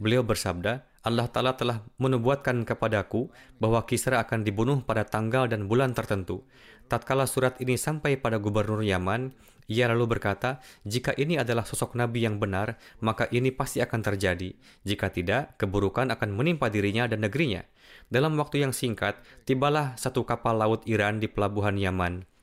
Beliau 0.01 0.25
bersabda, 0.25 0.87
Allah 1.05 1.29
Ta'ala 1.29 1.53
telah 1.53 1.85
menubuatkan 2.01 2.65
kepadaku 2.65 3.29
bahwa 3.61 3.85
Kisra 3.85 4.25
akan 4.25 4.41
dibunuh 4.41 4.81
pada 4.81 5.05
tanggal 5.05 5.45
dan 5.45 5.69
bulan 5.69 5.93
tertentu. 5.93 6.41
Tatkala 6.89 7.29
surat 7.29 7.61
ini 7.61 7.77
sampai 7.77 8.17
pada 8.17 8.41
gubernur 8.41 8.81
Yaman, 8.81 9.29
ia 9.65 9.89
lalu 9.89 10.17
berkata, 10.17 10.61
jika 10.85 11.13
ini 11.17 11.41
adalah 11.41 11.65
sosok 11.65 11.97
Nabi 11.97 12.25
yang 12.25 12.37
benar, 12.37 12.77
maka 13.01 13.25
ini 13.33 13.49
pasti 13.49 13.81
akan 13.81 14.01
terjadi. 14.01 14.53
Jika 14.85 15.09
tidak, 15.09 15.57
keburukan 15.57 16.09
akan 16.13 16.29
menimpa 16.33 16.69
dirinya 16.69 17.09
dan 17.09 17.25
negerinya. 17.25 17.65
Dalam 18.09 18.37
waktu 18.37 18.61
yang 18.61 18.73
singkat, 18.73 19.17
tibalah 19.49 19.97
satu 19.97 20.25
kapal 20.25 20.57
laut 20.61 20.85
Iran 20.85 21.17
di 21.17 21.25
pelabuhan 21.25 21.77
Yaman 21.77 22.35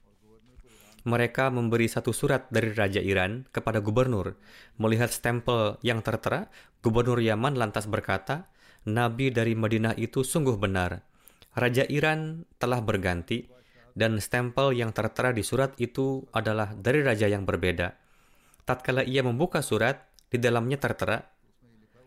mereka 1.03 1.51
memberi 1.51 1.91
satu 1.91 2.15
surat 2.15 2.47
dari 2.51 2.71
Raja 2.71 3.03
Iran 3.03 3.47
kepada 3.51 3.83
gubernur. 3.83 4.39
Melihat 4.79 5.11
stempel 5.11 5.79
yang 5.83 5.99
tertera, 6.03 6.47
gubernur 6.83 7.19
Yaman 7.19 7.59
lantas 7.59 7.91
berkata, 7.91 8.51
Nabi 8.87 9.31
dari 9.31 9.55
Madinah 9.55 9.99
itu 9.99 10.23
sungguh 10.27 10.59
benar. 10.59 11.03
Raja 11.55 11.87
Iran 11.87 12.47
telah 12.59 12.81
berganti, 12.83 13.47
dan 13.93 14.17
stempel 14.21 14.73
yang 14.73 14.91
tertera 14.91 15.33
di 15.33 15.45
surat 15.45 15.77
itu 15.77 16.25
adalah 16.33 16.73
dari 16.73 17.05
raja 17.05 17.29
yang 17.29 17.45
berbeda. 17.45 17.93
Tatkala 18.65 19.05
ia 19.05 19.21
membuka 19.21 19.61
surat, 19.61 20.09
di 20.33 20.41
dalamnya 20.41 20.81
tertera, 20.81 21.21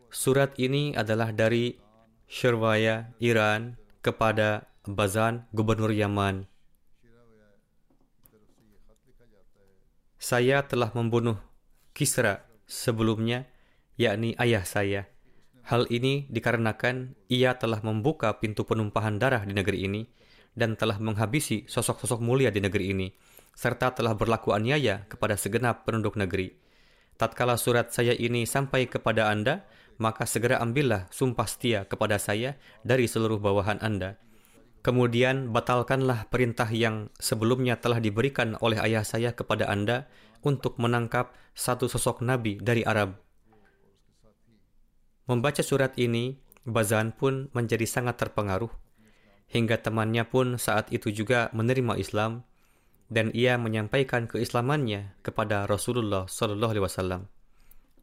surat 0.09 0.57
ini 0.57 0.97
adalah 0.97 1.29
dari 1.29 1.77
Shirvaya 2.25 3.13
Iran 3.21 3.77
kepada 4.01 4.65
Bazan, 4.85 5.45
gubernur 5.53 5.93
Yaman. 5.93 6.49
Saya 10.17 10.65
telah 10.65 10.89
membunuh 10.97 11.37
Kisra 11.93 12.41
sebelumnya, 12.65 13.45
yakni 13.93 14.33
ayah 14.41 14.65
saya. 14.65 15.05
Hal 15.69 15.85
ini 15.93 16.25
dikarenakan 16.33 17.13
ia 17.29 17.57
telah 17.57 17.81
membuka 17.85 18.37
pintu 18.41 18.65
penumpahan 18.65 19.17
darah 19.21 19.45
di 19.45 19.53
negeri 19.53 19.85
ini 19.85 20.01
dan 20.55 20.79
telah 20.79 20.97
menghabisi 20.97 21.67
sosok-sosok 21.67 22.24
mulia 22.24 22.50
di 22.50 22.63
negeri 22.63 22.95
ini, 22.95 23.07
serta 23.51 23.93
telah 23.93 24.15
berlaku 24.15 24.55
aniaya 24.55 25.05
kepada 25.05 25.35
segenap 25.35 25.83
penduduk 25.83 26.15
negeri. 26.15 26.55
Tatkala 27.15 27.59
surat 27.59 27.91
saya 27.91 28.15
ini 28.15 28.47
sampai 28.47 28.88
kepada 28.88 29.27
Anda, 29.27 29.67
maka 30.00 30.27
segera 30.27 30.59
ambillah 30.59 31.07
sumpah 31.12 31.47
setia 31.47 31.88
kepada 31.88 32.19
saya 32.19 32.59
dari 32.83 33.07
seluruh 33.07 33.39
bawahan 33.39 33.79
Anda 33.79 34.19
Kemudian 34.85 35.50
batalkanlah 35.50 36.29
perintah 36.29 36.69
yang 36.69 37.09
sebelumnya 37.17 37.81
telah 37.81 37.97
diberikan 37.97 38.53
oleh 38.62 38.77
ayah 38.85 39.01
saya 39.01 39.33
kepada 39.33 39.65
Anda 39.65 40.05
untuk 40.45 40.77
menangkap 40.77 41.33
satu 41.57 41.89
sosok 41.89 42.21
nabi 42.21 42.62
dari 42.62 42.85
Arab. 42.85 43.17
Membaca 45.25 45.65
surat 45.65 45.97
ini, 45.97 46.38
Bazan 46.69 47.17
pun 47.17 47.50
menjadi 47.57 47.81
sangat 47.89 48.21
terpengaruh. 48.21 48.69
Hingga 49.51 49.81
temannya 49.81 50.25
pun 50.25 50.57
saat 50.57 50.89
itu 50.89 51.13
juga 51.13 51.53
menerima 51.53 51.95
Islam 52.01 52.43
dan 53.09 53.29
ia 53.37 53.55
menyampaikan 53.61 54.25
keislamannya 54.25 55.13
kepada 55.21 55.69
Rasulullah 55.69 56.25
Sallallahu 56.25 56.71
Alaihi 56.73 56.85
Wasallam. 56.85 57.21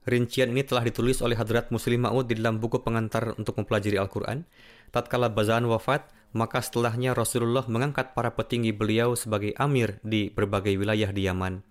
Rincian 0.03 0.51
ini 0.51 0.67
telah 0.67 0.83
ditulis 0.83 1.23
oleh 1.23 1.39
Hadrat 1.39 1.71
Muslim 1.71 2.03
Ma'ud 2.03 2.27
di 2.27 2.35
dalam 2.35 2.59
buku 2.59 2.83
pengantar 2.83 3.39
untuk 3.39 3.55
mempelajari 3.63 3.95
Al-Quran. 4.03 4.43
Tatkala 4.91 5.31
Bazan 5.31 5.63
wafat, 5.71 6.11
maka 6.35 6.59
setelahnya 6.59 7.15
Rasulullah 7.15 7.63
mengangkat 7.71 8.11
para 8.11 8.35
petinggi 8.35 8.75
beliau 8.75 9.15
sebagai 9.15 9.55
amir 9.63 10.03
di 10.03 10.27
berbagai 10.27 10.75
wilayah 10.75 11.15
di 11.15 11.31
Yaman. 11.31 11.63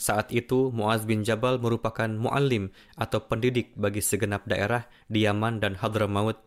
Saat 0.00 0.32
itu 0.32 0.72
Muaz 0.72 1.04
bin 1.06 1.22
Jabal 1.22 1.60
merupakan 1.60 2.08
muallim 2.08 2.72
atau 2.96 3.20
pendidik 3.20 3.76
bagi 3.76 4.00
segenap 4.00 4.48
daerah 4.48 4.88
di 5.06 5.28
Yaman 5.28 5.60
dan 5.60 5.76
Hadramaut. 5.78 6.40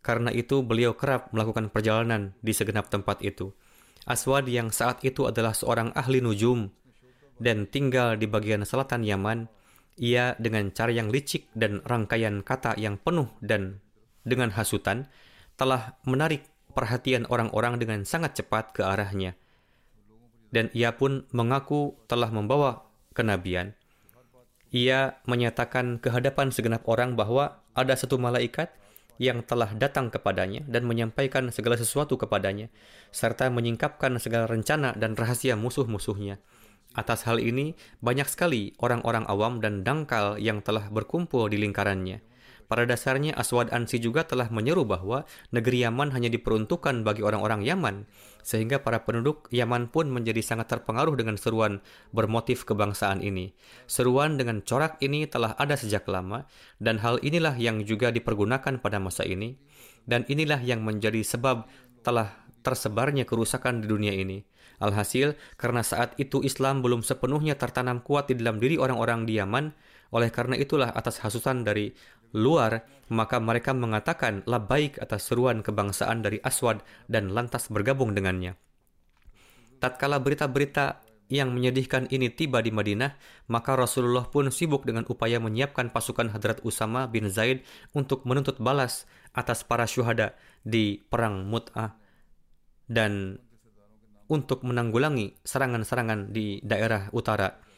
Karena 0.00 0.32
itu 0.32 0.64
beliau 0.64 0.96
kerap 0.96 1.28
melakukan 1.32 1.68
perjalanan 1.68 2.32
di 2.40 2.56
segenap 2.56 2.88
tempat 2.88 3.20
itu. 3.20 3.52
Aswad 4.08 4.48
yang 4.48 4.72
saat 4.72 5.04
itu 5.04 5.28
adalah 5.28 5.52
seorang 5.52 5.92
ahli 5.92 6.24
nujum 6.24 6.72
dan 7.40 7.64
tinggal 7.64 8.20
di 8.20 8.28
bagian 8.28 8.68
selatan 8.68 9.00
Yaman, 9.00 9.48
ia 9.96 10.36
dengan 10.36 10.68
cara 10.72 10.92
yang 10.92 11.08
licik 11.08 11.48
dan 11.56 11.80
rangkaian 11.88 12.44
kata 12.44 12.76
yang 12.76 13.00
penuh 13.00 13.32
dan 13.40 13.80
dengan 14.24 14.52
hasutan 14.52 15.08
telah 15.56 15.96
menarik 16.04 16.44
perhatian 16.76 17.24
orang-orang 17.32 17.80
dengan 17.80 18.04
sangat 18.04 18.36
cepat 18.40 18.76
ke 18.76 18.82
arahnya. 18.84 19.36
Dan 20.52 20.68
ia 20.76 20.92
pun 20.96 21.24
mengaku 21.32 21.96
telah 22.08 22.28
membawa 22.28 22.84
kenabian. 23.16 23.72
Ia 24.70 25.18
menyatakan 25.26 25.98
kehadapan 25.98 26.54
segenap 26.54 26.86
orang 26.86 27.16
bahwa 27.16 27.64
ada 27.72 27.96
satu 27.96 28.20
malaikat 28.20 28.70
yang 29.20 29.44
telah 29.44 29.76
datang 29.76 30.08
kepadanya 30.08 30.64
dan 30.64 30.88
menyampaikan 30.88 31.52
segala 31.52 31.76
sesuatu 31.76 32.16
kepadanya, 32.16 32.72
serta 33.12 33.52
menyingkapkan 33.52 34.16
segala 34.16 34.48
rencana 34.48 34.96
dan 34.96 35.12
rahasia 35.12 35.60
musuh-musuhnya. 35.60 36.40
Atas 36.96 37.28
hal 37.28 37.38
ini, 37.38 37.76
banyak 38.00 38.26
sekali 38.26 38.72
orang-orang 38.80 39.28
awam 39.28 39.60
dan 39.60 39.84
dangkal 39.84 40.40
yang 40.40 40.64
telah 40.64 40.88
berkumpul 40.88 41.52
di 41.52 41.60
lingkarannya. 41.60 42.24
Pada 42.66 42.86
dasarnya 42.86 43.34
Aswad 43.36 43.74
Ansi 43.74 44.00
juga 44.00 44.24
telah 44.24 44.46
menyeru 44.48 44.86
bahwa 44.86 45.28
negeri 45.50 45.84
Yaman 45.84 46.14
hanya 46.16 46.32
diperuntukkan 46.32 47.02
bagi 47.02 47.20
orang-orang 47.20 47.66
Yaman, 47.66 48.06
sehingga 48.42 48.80
para 48.82 49.04
penduduk 49.06 49.48
Yaman 49.52 49.88
pun 49.88 50.08
menjadi 50.08 50.40
sangat 50.40 50.72
terpengaruh 50.72 51.16
dengan 51.16 51.36
seruan 51.36 51.84
bermotif 52.10 52.68
kebangsaan 52.68 53.20
ini. 53.20 53.52
Seruan 53.86 54.36
dengan 54.40 54.60
corak 54.64 54.96
ini 55.04 55.24
telah 55.28 55.56
ada 55.56 55.76
sejak 55.76 56.08
lama, 56.10 56.48
dan 56.82 57.00
hal 57.00 57.20
inilah 57.20 57.54
yang 57.56 57.84
juga 57.84 58.12
dipergunakan 58.12 58.80
pada 58.80 58.98
masa 58.98 59.24
ini, 59.24 59.56
dan 60.04 60.24
inilah 60.26 60.60
yang 60.60 60.84
menjadi 60.84 61.20
sebab 61.24 61.68
telah 62.00 62.32
tersebarnya 62.60 63.24
kerusakan 63.24 63.84
di 63.84 63.86
dunia 63.88 64.12
ini. 64.12 64.44
Alhasil, 64.80 65.36
karena 65.60 65.84
saat 65.84 66.16
itu 66.16 66.40
Islam 66.40 66.80
belum 66.80 67.04
sepenuhnya 67.04 67.60
tertanam 67.60 68.00
kuat 68.00 68.32
di 68.32 68.40
dalam 68.40 68.56
diri 68.56 68.80
orang-orang 68.80 69.28
di 69.28 69.36
Yaman, 69.36 69.76
oleh 70.10 70.32
karena 70.32 70.56
itulah 70.56 70.90
atas 70.90 71.20
hasutan 71.22 71.62
dari 71.62 71.92
luar, 72.32 72.86
maka 73.10 73.42
mereka 73.42 73.74
mengatakan 73.74 74.46
baik 74.46 75.02
atas 75.02 75.30
seruan 75.30 75.66
kebangsaan 75.66 76.22
dari 76.22 76.38
Aswad 76.42 76.82
dan 77.10 77.34
lantas 77.34 77.66
bergabung 77.68 78.14
dengannya. 78.14 78.54
Tatkala 79.80 80.20
berita-berita 80.20 81.02
yang 81.30 81.54
menyedihkan 81.54 82.10
ini 82.10 82.28
tiba 82.28 82.58
di 82.58 82.74
Madinah, 82.74 83.14
maka 83.46 83.78
Rasulullah 83.78 84.26
pun 84.26 84.50
sibuk 84.50 84.82
dengan 84.82 85.06
upaya 85.06 85.38
menyiapkan 85.38 85.94
pasukan 85.94 86.34
Hadrat 86.34 86.58
Usama 86.66 87.06
bin 87.06 87.30
Zaid 87.30 87.62
untuk 87.94 88.26
menuntut 88.26 88.58
balas 88.58 89.06
atas 89.30 89.62
para 89.62 89.86
syuhada 89.86 90.34
di 90.66 90.98
perang 91.06 91.46
Mut'ah 91.46 91.94
dan 92.90 93.38
untuk 94.26 94.66
menanggulangi 94.66 95.38
serangan-serangan 95.46 96.34
di 96.34 96.58
daerah 96.66 97.10
utara. 97.14 97.69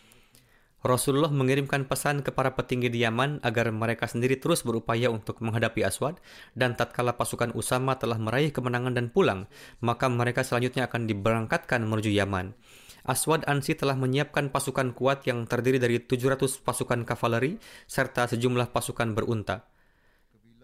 Rasulullah 0.82 1.30
mengirimkan 1.30 1.86
pesan 1.86 2.26
ke 2.26 2.34
para 2.34 2.58
petinggi 2.58 2.90
di 2.90 3.06
Yaman 3.06 3.38
agar 3.46 3.70
mereka 3.70 4.10
sendiri 4.10 4.34
terus 4.34 4.66
berupaya 4.66 5.14
untuk 5.14 5.38
menghadapi 5.38 5.86
Aswad 5.86 6.18
dan 6.58 6.74
tatkala 6.74 7.14
pasukan 7.14 7.54
Usama 7.54 7.94
telah 8.02 8.18
meraih 8.18 8.50
kemenangan 8.50 8.98
dan 8.98 9.06
pulang, 9.06 9.46
maka 9.78 10.10
mereka 10.10 10.42
selanjutnya 10.42 10.90
akan 10.90 11.06
diberangkatkan 11.06 11.86
menuju 11.86 12.10
Yaman. 12.10 12.58
Aswad 13.06 13.46
Ansi 13.46 13.78
telah 13.78 13.94
menyiapkan 13.94 14.50
pasukan 14.50 14.94
kuat 14.94 15.22
yang 15.26 15.46
terdiri 15.46 15.78
dari 15.78 16.02
700 16.02 16.62
pasukan 16.62 17.02
kavaleri 17.06 17.58
serta 17.86 18.30
sejumlah 18.30 18.70
pasukan 18.70 19.14
berunta. 19.14 19.66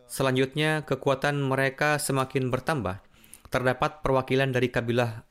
Selanjutnya, 0.06 0.86
kekuatan 0.86 1.38
mereka 1.42 1.98
semakin 1.98 2.50
bertambah. 2.50 3.02
Terdapat 3.50 4.06
perwakilan 4.06 4.50
dari 4.54 4.70
kabilah 4.70 5.26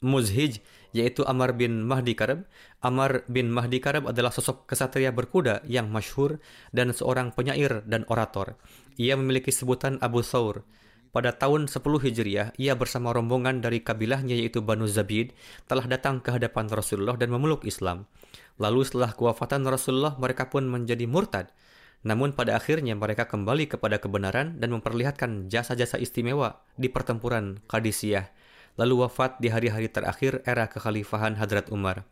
Muzhij 0.00 0.64
yaitu 0.90 1.22
Amar 1.22 1.54
bin 1.54 1.86
Mahdi 1.86 2.18
Karab. 2.18 2.46
Amar 2.80 3.28
bin 3.28 3.52
Mahdi 3.52 3.76
Karab 3.76 4.08
adalah 4.08 4.32
sosok 4.32 4.64
kesatria 4.64 5.12
berkuda 5.12 5.60
yang 5.68 5.92
masyhur 5.92 6.40
dan 6.72 6.96
seorang 6.96 7.28
penyair 7.36 7.84
dan 7.84 8.08
orator. 8.08 8.56
Ia 8.96 9.20
memiliki 9.20 9.52
sebutan 9.52 10.00
Abu 10.00 10.24
Thawr. 10.24 10.64
Pada 11.12 11.36
tahun 11.36 11.68
10 11.68 11.76
Hijriah, 11.76 12.56
ia 12.56 12.72
bersama 12.72 13.12
rombongan 13.12 13.60
dari 13.60 13.84
kabilahnya 13.84 14.32
yaitu 14.32 14.64
Banu 14.64 14.88
Zabid 14.88 15.36
telah 15.68 15.84
datang 15.84 16.24
ke 16.24 16.32
hadapan 16.32 16.72
Rasulullah 16.72 17.20
dan 17.20 17.28
memeluk 17.28 17.68
Islam. 17.68 18.08
Lalu 18.56 18.88
setelah 18.88 19.12
kewafatan 19.12 19.60
Rasulullah, 19.68 20.16
mereka 20.16 20.48
pun 20.48 20.64
menjadi 20.64 21.04
murtad. 21.04 21.52
Namun 22.00 22.32
pada 22.32 22.56
akhirnya 22.56 22.96
mereka 22.96 23.28
kembali 23.28 23.76
kepada 23.76 24.00
kebenaran 24.00 24.56
dan 24.56 24.72
memperlihatkan 24.72 25.52
jasa-jasa 25.52 26.00
istimewa 26.00 26.64
di 26.80 26.88
pertempuran 26.88 27.60
Qadisiyah 27.68 28.40
lalu 28.80 29.04
wafat 29.04 29.36
di 29.42 29.52
hari-hari 29.52 29.92
terakhir 29.92 30.40
era 30.48 30.64
kekhalifahan 30.64 31.36
Hadrat 31.36 31.68
Umar. 31.68 32.08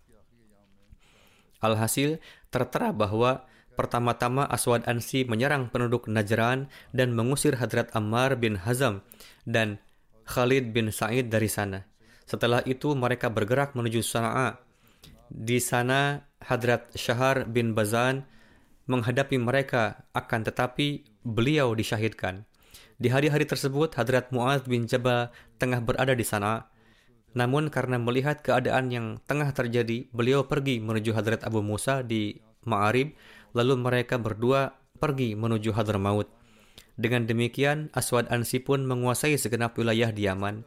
Alhasil, 1.59 2.23
tertera 2.51 2.95
bahwa 2.95 3.47
pertama-tama 3.79 4.47
Aswad 4.51 4.83
Ansi 4.91 5.23
menyerang 5.23 5.71
penduduk 5.71 6.11
Najran 6.11 6.67
dan 6.91 7.15
mengusir 7.15 7.59
Hadrat 7.59 7.95
Ammar 7.95 8.35
bin 8.39 8.59
Hazam 8.59 9.07
dan 9.47 9.79
Khalid 10.27 10.75
bin 10.75 10.91
Sa'id 10.91 11.31
dari 11.31 11.47
sana. 11.47 11.87
Setelah 12.29 12.61
itu 12.69 12.93
mereka 12.93 13.33
bergerak 13.33 13.73
menuju 13.73 14.05
Sana'a. 14.05 14.61
Di 15.31 15.63
sana 15.63 16.29
Hadrat 16.45 16.93
Syahar 16.93 17.49
bin 17.49 17.73
Bazan 17.73 18.29
menghadapi 18.89 19.37
mereka, 19.37 20.09
akan 20.17 20.49
tetapi 20.49 21.05
beliau 21.23 21.77
disyahidkan. 21.77 22.49
Di 22.99 23.13
hari-hari 23.13 23.47
tersebut, 23.47 23.95
Hadrat 23.95 24.35
Mu'adz 24.35 24.67
bin 24.67 24.89
Jabal 24.89 25.31
tengah 25.61 25.79
berada 25.85 26.17
di 26.17 26.27
sana. 26.27 26.67
Namun 27.39 27.71
karena 27.71 28.03
melihat 28.03 28.43
keadaan 28.43 28.91
yang 28.91 29.23
tengah 29.31 29.55
terjadi, 29.55 30.11
beliau 30.11 30.51
pergi 30.51 30.83
menuju 30.83 31.15
Hadrat 31.15 31.47
Abu 31.47 31.63
Musa 31.63 32.03
di 32.03 32.35
Ma'arib, 32.67 33.15
lalu 33.55 33.79
mereka 33.79 34.19
berdua 34.19 34.75
pergi 34.99 35.39
menuju 35.39 35.71
Hadramaut. 35.71 36.27
Dengan 36.99 37.31
demikian, 37.31 37.95
Aswad 37.95 38.27
Ansi 38.35 38.59
pun 38.59 38.83
menguasai 38.83 39.39
segenap 39.39 39.79
wilayah 39.79 40.11
di 40.11 40.27
Yaman. 40.27 40.67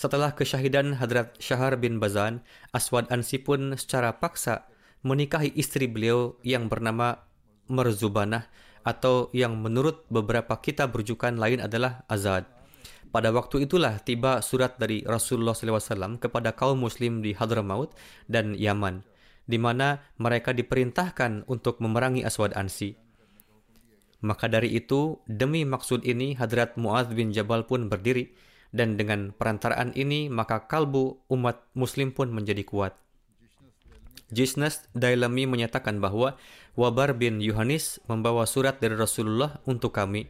Setelah 0.00 0.32
kesyahidan 0.32 0.96
Hadrat 0.96 1.36
Syahar 1.36 1.76
bin 1.76 2.00
Bazan, 2.00 2.40
Aswad 2.72 3.04
Ansi 3.12 3.36
pun 3.44 3.76
secara 3.76 4.16
paksa 4.16 4.64
menikahi 5.04 5.52
istri 5.60 5.92
beliau 5.92 6.40
yang 6.40 6.72
bernama 6.72 7.20
Merzubanah 7.68 8.48
atau 8.80 9.28
yang 9.36 9.60
menurut 9.60 10.08
beberapa 10.08 10.56
kitab 10.64 10.96
rujukan 10.96 11.36
lain 11.36 11.60
adalah 11.60 12.08
Azad. 12.08 12.57
Pada 13.08 13.32
waktu 13.32 13.64
itulah 13.64 13.96
tiba 14.04 14.44
surat 14.44 14.76
dari 14.76 15.00
Rasulullah 15.00 15.56
SAW 15.56 16.20
kepada 16.20 16.52
kaum 16.52 16.84
muslim 16.84 17.24
di 17.24 17.32
Hadramaut 17.32 17.96
dan 18.28 18.52
Yaman, 18.52 19.00
di 19.48 19.56
mana 19.56 20.04
mereka 20.20 20.52
diperintahkan 20.52 21.48
untuk 21.48 21.80
memerangi 21.80 22.20
Aswad 22.20 22.52
Ansi. 22.52 22.92
Maka 24.20 24.50
dari 24.50 24.74
itu, 24.74 25.22
demi 25.24 25.62
maksud 25.62 26.02
ini 26.04 26.34
Hadrat 26.34 26.74
Mu'adz 26.76 27.14
bin 27.14 27.30
Jabal 27.30 27.64
pun 27.64 27.86
berdiri, 27.88 28.34
dan 28.76 29.00
dengan 29.00 29.32
perantaraan 29.32 29.96
ini 29.96 30.28
maka 30.28 30.68
kalbu 30.68 31.24
umat 31.32 31.64
muslim 31.72 32.12
pun 32.12 32.28
menjadi 32.28 32.60
kuat. 32.66 32.92
Jisnas 34.28 34.84
Dailami 34.92 35.48
menyatakan 35.48 36.04
bahwa 36.04 36.36
Wabar 36.76 37.16
bin 37.16 37.40
Yohanes 37.40 37.96
membawa 38.04 38.44
surat 38.44 38.76
dari 38.76 38.92
Rasulullah 38.92 39.64
untuk 39.64 39.96
kami. 39.96 40.28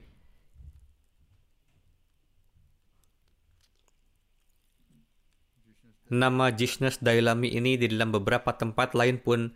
Nama 6.09 6.49
Jisnas 6.57 6.97
Dailami 7.05 7.53
ini 7.53 7.77
di 7.77 7.85
dalam 7.92 8.09
beberapa 8.16 8.57
tempat 8.57 8.97
lain 8.97 9.21
pun 9.21 9.53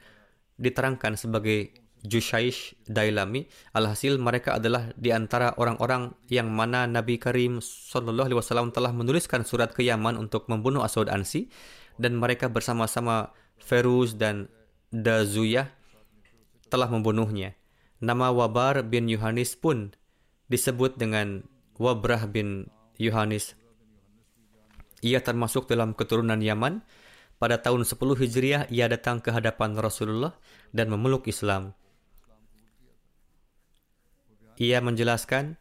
diterangkan 0.61 1.17
sebagai 1.17 1.73
Jushaish 2.03 2.77
Dailami. 2.85 3.47
Alhasil 3.73 4.19
mereka 4.19 4.59
adalah 4.59 4.91
di 4.99 5.15
antara 5.15 5.55
orang-orang 5.57 6.13
yang 6.29 6.51
mana 6.51 6.85
Nabi 6.85 7.17
Karim 7.17 7.63
Sallallahu 7.63 8.29
Alaihi 8.29 8.41
Wasallam 8.43 8.75
telah 8.75 8.91
menuliskan 8.93 9.47
surat 9.47 9.73
ke 9.73 9.87
Yaman 9.87 10.19
untuk 10.19 10.51
membunuh 10.51 10.85
Aswad 10.85 11.09
Ansi 11.09 11.49
dan 11.97 12.19
mereka 12.19 12.51
bersama-sama 12.51 13.31
Feruz 13.57 14.19
dan 14.19 14.51
Dazuyah 14.93 15.71
telah 16.69 16.91
membunuhnya. 16.91 17.57
Nama 18.03 18.35
Wabar 18.35 18.83
bin 18.83 19.07
Yohanes 19.07 19.55
pun 19.55 19.95
disebut 20.51 20.99
dengan 20.99 21.47
Wabrah 21.79 22.27
bin 22.27 22.67
Yohanes. 22.99 23.55
Ia 25.03 25.19
termasuk 25.21 25.67
dalam 25.67 25.99
keturunan 25.99 26.39
Yaman. 26.39 26.81
Pada 27.43 27.59
tahun 27.59 27.83
10 27.83 27.99
Hijriah, 28.23 28.71
ia 28.71 28.87
datang 28.87 29.19
ke 29.19 29.35
hadapan 29.35 29.75
Rasulullah 29.75 30.39
dan 30.71 30.87
memeluk 30.95 31.27
Islam. 31.27 31.75
Ia 34.63 34.79
menjelaskan, 34.79 35.59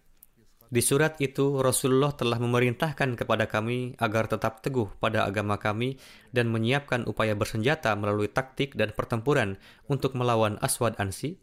di 0.71 0.79
surat 0.79 1.19
itu 1.19 1.59
Rasulullah 1.59 2.15
telah 2.15 2.39
memerintahkan 2.39 3.19
kepada 3.19 3.43
kami 3.43 3.97
agar 3.99 4.31
tetap 4.31 4.63
teguh 4.63 4.87
pada 5.03 5.27
agama 5.27 5.59
kami 5.59 5.99
dan 6.31 6.47
menyiapkan 6.47 7.03
upaya 7.11 7.35
bersenjata 7.35 7.91
melalui 7.99 8.31
taktik 8.31 8.79
dan 8.79 8.95
pertempuran 8.95 9.59
untuk 9.91 10.15
melawan 10.15 10.55
Aswad 10.63 10.95
Ansi. 10.95 11.35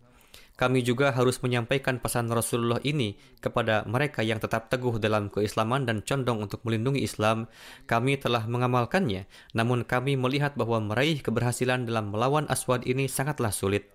Kami 0.59 0.83
juga 0.83 1.15
harus 1.15 1.39
menyampaikan 1.39 2.03
pesan 2.03 2.27
Rasulullah 2.35 2.83
ini 2.83 3.15
kepada 3.39 3.87
mereka 3.87 4.27
yang 4.27 4.43
tetap 4.43 4.67
teguh 4.67 4.99
dalam 4.99 5.31
keislaman 5.31 5.87
dan 5.87 6.03
condong 6.03 6.43
untuk 6.43 6.67
melindungi 6.67 7.07
Islam. 7.07 7.47
Kami 7.87 8.19
telah 8.19 8.43
mengamalkannya, 8.43 9.31
namun 9.55 9.87
kami 9.87 10.19
melihat 10.19 10.59
bahwa 10.59 10.83
meraih 10.83 11.23
keberhasilan 11.23 11.87
dalam 11.87 12.11
melawan 12.11 12.51
Aswad 12.51 12.83
ini 12.91 13.07
sangatlah 13.07 13.55
sulit. 13.55 13.87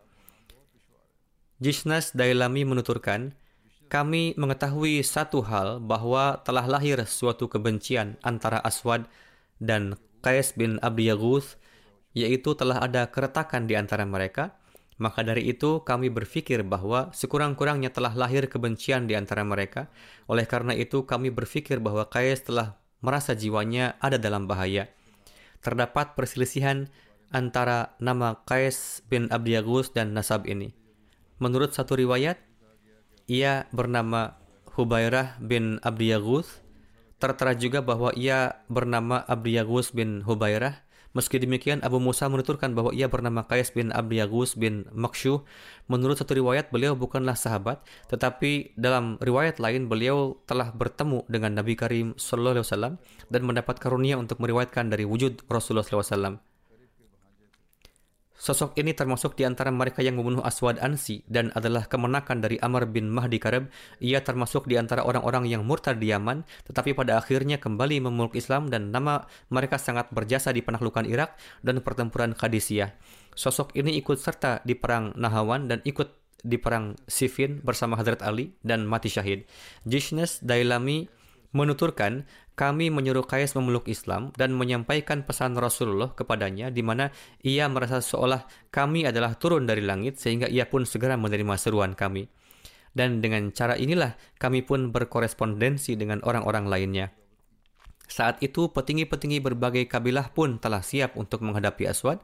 Jisnas 1.59 2.15
Dailami 2.15 2.63
menuturkan, 2.63 3.35
kami 3.91 4.31
mengetahui 4.39 5.03
satu 5.03 5.43
hal 5.43 5.83
bahwa 5.83 6.39
telah 6.47 6.63
lahir 6.63 7.03
suatu 7.03 7.51
kebencian 7.51 8.15
antara 8.23 8.63
Aswad 8.63 9.11
dan 9.59 9.99
Qais 10.23 10.55
bin 10.55 10.79
Abi 10.79 11.11
yaitu 12.15 12.55
telah 12.55 12.79
ada 12.79 13.11
keretakan 13.11 13.67
di 13.67 13.75
antara 13.75 14.07
mereka. 14.07 14.62
Maka 15.01 15.25
dari 15.25 15.49
itu 15.49 15.81
kami 15.81 16.13
berfikir 16.13 16.61
bahwa 16.61 17.09
sekurang-kurangnya 17.15 17.89
telah 17.89 18.13
lahir 18.13 18.45
kebencian 18.45 19.09
di 19.09 19.17
antara 19.17 19.41
mereka. 19.41 19.89
Oleh 20.29 20.45
karena 20.45 20.77
itu 20.77 21.07
kami 21.09 21.33
berfikir 21.33 21.81
bahwa 21.81 22.05
Qais 22.09 22.45
telah 22.45 22.77
merasa 23.01 23.33
jiwanya 23.33 23.97
ada 23.99 24.21
dalam 24.21 24.45
bahaya. 24.45 24.87
Terdapat 25.63 26.13
perselisihan 26.13 26.91
antara 27.33 27.97
nama 27.97 28.45
Qais 28.45 29.01
bin 29.09 29.31
Abi 29.33 29.57
Yaghuth 29.57 29.91
dan 29.97 30.13
nasab 30.13 30.45
ini. 30.45 30.77
Menurut 31.41 31.73
satu 31.73 31.97
riwayat, 31.97 32.37
ia 33.25 33.65
bernama 33.73 34.37
Hubairah 34.77 35.41
bin 35.41 35.81
Abdi 35.81 36.13
Yaguth. 36.13 36.61
Tertera 37.17 37.55
juga 37.55 37.79
bahwa 37.79 38.11
ia 38.13 38.61
bernama 38.67 39.23
Abdi 39.25 39.55
Yaguth 39.55 39.95
bin 39.95 40.21
Hubairah. 40.23 40.82
Meski 41.13 41.37
demikian, 41.37 41.77
Abu 41.85 42.01
Musa 42.01 42.25
menuturkan 42.25 42.73
bahwa 42.73 42.89
ia 42.89 43.05
bernama 43.05 43.45
Qais 43.45 43.69
bin 43.69 43.93
Abdi 43.93 44.17
Yaguth 44.17 44.57
bin 44.57 44.89
Makshuh. 44.89 45.45
Menurut 45.85 46.17
satu 46.17 46.33
riwayat, 46.33 46.73
beliau 46.73 46.97
bukanlah 46.97 47.37
sahabat, 47.37 47.85
tetapi 48.09 48.73
dalam 48.73 49.21
riwayat 49.21 49.61
lain 49.61 49.85
beliau 49.85 50.41
telah 50.49 50.73
bertemu 50.73 51.21
dengan 51.29 51.53
Nabi 51.53 51.77
Karim 51.77 52.17
Sallallahu 52.17 52.57
Alaihi 52.57 52.65
Wasallam 52.65 52.93
dan 53.29 53.41
mendapat 53.45 53.77
karunia 53.77 54.17
untuk 54.17 54.41
meriwayatkan 54.41 54.89
dari 54.89 55.05
wujud 55.05 55.45
Rasulullah 55.45 55.85
SAW. 55.85 56.52
Sosok 58.43 58.75
ini 58.75 58.91
termasuk 58.91 59.39
di 59.39 59.47
antara 59.47 59.71
mereka 59.71 60.03
yang 60.03 60.19
membunuh 60.19 60.43
Aswad 60.43 60.75
Ansi 60.83 61.23
dan 61.31 61.55
adalah 61.55 61.87
kemenakan 61.87 62.43
dari 62.43 62.59
Amr 62.59 62.91
bin 62.91 63.07
Mahdi 63.07 63.39
Karab. 63.39 63.71
Ia 64.03 64.19
termasuk 64.19 64.67
di 64.67 64.75
antara 64.75 65.07
orang-orang 65.07 65.47
yang 65.47 65.63
murtad 65.63 65.95
di 65.95 66.11
Yaman, 66.11 66.43
tetapi 66.67 66.91
pada 66.91 67.23
akhirnya 67.23 67.55
kembali 67.55 68.03
memeluk 68.03 68.35
Islam 68.35 68.67
dan 68.67 68.91
nama 68.91 69.23
mereka 69.47 69.79
sangat 69.79 70.11
berjasa 70.11 70.51
di 70.51 70.59
penaklukan 70.59 71.07
Irak 71.07 71.39
dan 71.63 71.79
pertempuran 71.79 72.35
Qadisiyah. 72.35 72.91
Sosok 73.31 73.79
ini 73.79 73.95
ikut 73.95 74.19
serta 74.19 74.59
di 74.67 74.75
perang 74.75 75.15
Nahawan 75.15 75.71
dan 75.71 75.79
ikut 75.87 76.11
di 76.43 76.59
perang 76.59 76.99
Siffin 77.07 77.63
bersama 77.63 77.95
Hadrat 77.95 78.19
Ali 78.27 78.59
dan 78.59 78.83
mati 78.83 79.07
syahid. 79.07 79.47
Jishnes 79.87 80.43
Dailami 80.43 81.07
menuturkan 81.53 82.25
kami 82.53 82.89
menyuruh 82.93 83.25
Qais 83.25 83.53
memeluk 83.57 83.89
Islam 83.89 84.29
dan 84.37 84.53
menyampaikan 84.53 85.25
pesan 85.25 85.57
Rasulullah 85.57 86.13
kepadanya 86.13 86.69
di 86.69 86.81
mana 86.85 87.09
ia 87.41 87.65
merasa 87.69 88.01
seolah 88.01 88.45
kami 88.69 89.09
adalah 89.09 89.37
turun 89.37 89.65
dari 89.65 89.81
langit 89.81 90.21
sehingga 90.21 90.49
ia 90.49 90.69
pun 90.69 90.85
segera 90.85 91.17
menerima 91.17 91.55
seruan 91.57 91.93
kami. 91.97 92.29
Dan 92.93 93.25
dengan 93.25 93.49
cara 93.49 93.73
inilah 93.73 94.13
kami 94.37 94.61
pun 94.61 94.93
berkorespondensi 94.93 95.97
dengan 95.97 96.21
orang-orang 96.21 96.69
lainnya. 96.69 97.07
Saat 98.05 98.45
itu 98.45 98.69
petinggi-petinggi 98.69 99.41
berbagai 99.41 99.89
kabilah 99.89 100.29
pun 100.29 100.61
telah 100.61 100.85
siap 100.85 101.17
untuk 101.17 101.41
menghadapi 101.41 101.89
Aswad. 101.89 102.21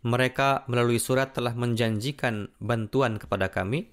Mereka 0.00 0.64
melalui 0.72 0.96
surat 0.96 1.36
telah 1.36 1.52
menjanjikan 1.52 2.48
bantuan 2.56 3.20
kepada 3.20 3.52
kami 3.52 3.92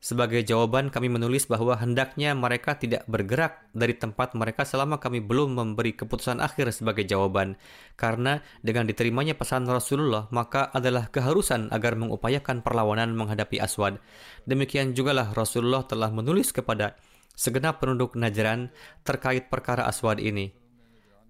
sebagai 0.00 0.40
jawaban 0.40 0.88
kami 0.88 1.12
menulis 1.12 1.44
bahwa 1.44 1.76
hendaknya 1.76 2.32
mereka 2.32 2.80
tidak 2.80 3.04
bergerak 3.04 3.68
dari 3.76 3.92
tempat 3.92 4.32
mereka 4.32 4.64
selama 4.64 4.96
kami 4.96 5.20
belum 5.20 5.60
memberi 5.60 5.92
keputusan 5.92 6.40
akhir 6.40 6.72
sebagai 6.72 7.04
jawaban. 7.04 7.60
Karena 8.00 8.40
dengan 8.64 8.88
diterimanya 8.88 9.36
pesan 9.36 9.68
Rasulullah, 9.68 10.24
maka 10.32 10.72
adalah 10.72 11.12
keharusan 11.12 11.68
agar 11.68 12.00
mengupayakan 12.00 12.64
perlawanan 12.64 13.12
menghadapi 13.12 13.60
Aswad. 13.60 14.00
Demikian 14.48 14.96
jugalah 14.96 15.36
Rasulullah 15.36 15.84
telah 15.84 16.08
menulis 16.08 16.48
kepada 16.56 16.96
segenap 17.36 17.84
penduduk 17.84 18.16
Najran 18.16 18.72
terkait 19.04 19.52
perkara 19.52 19.84
Aswad 19.84 20.16
ini. 20.16 20.56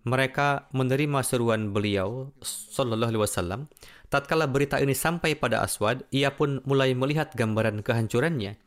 Mereka 0.01 0.73
menerima 0.73 1.21
seruan 1.21 1.77
beliau, 1.77 2.33
Sallallahu 2.41 3.13
Alaihi 3.13 3.25
Wasallam, 3.29 3.69
Tatkala 4.11 4.51
berita 4.51 4.83
ini 4.83 4.91
sampai 4.91 5.39
pada 5.39 5.63
Aswad, 5.63 6.03
ia 6.11 6.35
pun 6.35 6.59
mulai 6.67 6.99
melihat 6.99 7.31
gambaran 7.31 7.87
kehancurannya. 7.87 8.59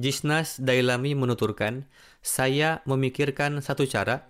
Jisnas 0.00 0.56
Dailami 0.56 1.12
menuturkan, 1.12 1.84
saya 2.24 2.80
memikirkan 2.88 3.60
satu 3.60 3.84
cara. 3.84 4.24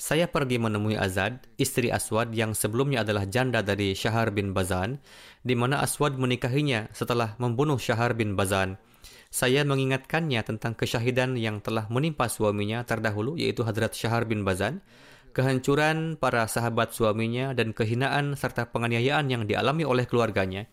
Saya 0.00 0.30
pergi 0.30 0.56
menemui 0.56 0.96
Azad, 0.96 1.44
istri 1.60 1.92
Aswad 1.92 2.32
yang 2.32 2.56
sebelumnya 2.56 3.04
adalah 3.04 3.28
janda 3.28 3.60
dari 3.60 3.92
Syahar 3.92 4.32
bin 4.32 4.56
Bazan, 4.56 5.02
di 5.44 5.52
mana 5.52 5.82
Aswad 5.84 6.16
menikahinya 6.16 6.88
setelah 6.94 7.36
membunuh 7.36 7.76
Syahar 7.76 8.16
bin 8.16 8.32
Bazan. 8.32 8.80
Saya 9.28 9.66
mengingatkannya 9.66 10.40
tentang 10.46 10.72
kesyahidan 10.72 11.36
yang 11.36 11.60
telah 11.60 11.90
menimpa 11.92 12.32
suaminya 12.32 12.86
terdahulu, 12.86 13.36
yaitu 13.36 13.66
Hadrat 13.66 13.92
Syahar 13.92 14.24
bin 14.24 14.46
Bazan. 14.46 14.80
Kehancuran 15.30 16.18
para 16.18 16.44
sahabat 16.46 16.92
suaminya 16.92 17.54
dan 17.54 17.72
kehinaan 17.72 18.34
serta 18.34 18.68
penganiayaan 18.70 19.26
yang 19.30 19.42
dialami 19.46 19.86
oleh 19.86 20.04
keluarganya 20.04 20.66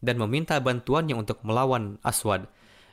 dan 0.00 0.18
meminta 0.18 0.58
bantuannya 0.58 1.14
untuk 1.14 1.42
melawan 1.44 1.98
Aswad. 2.02 2.48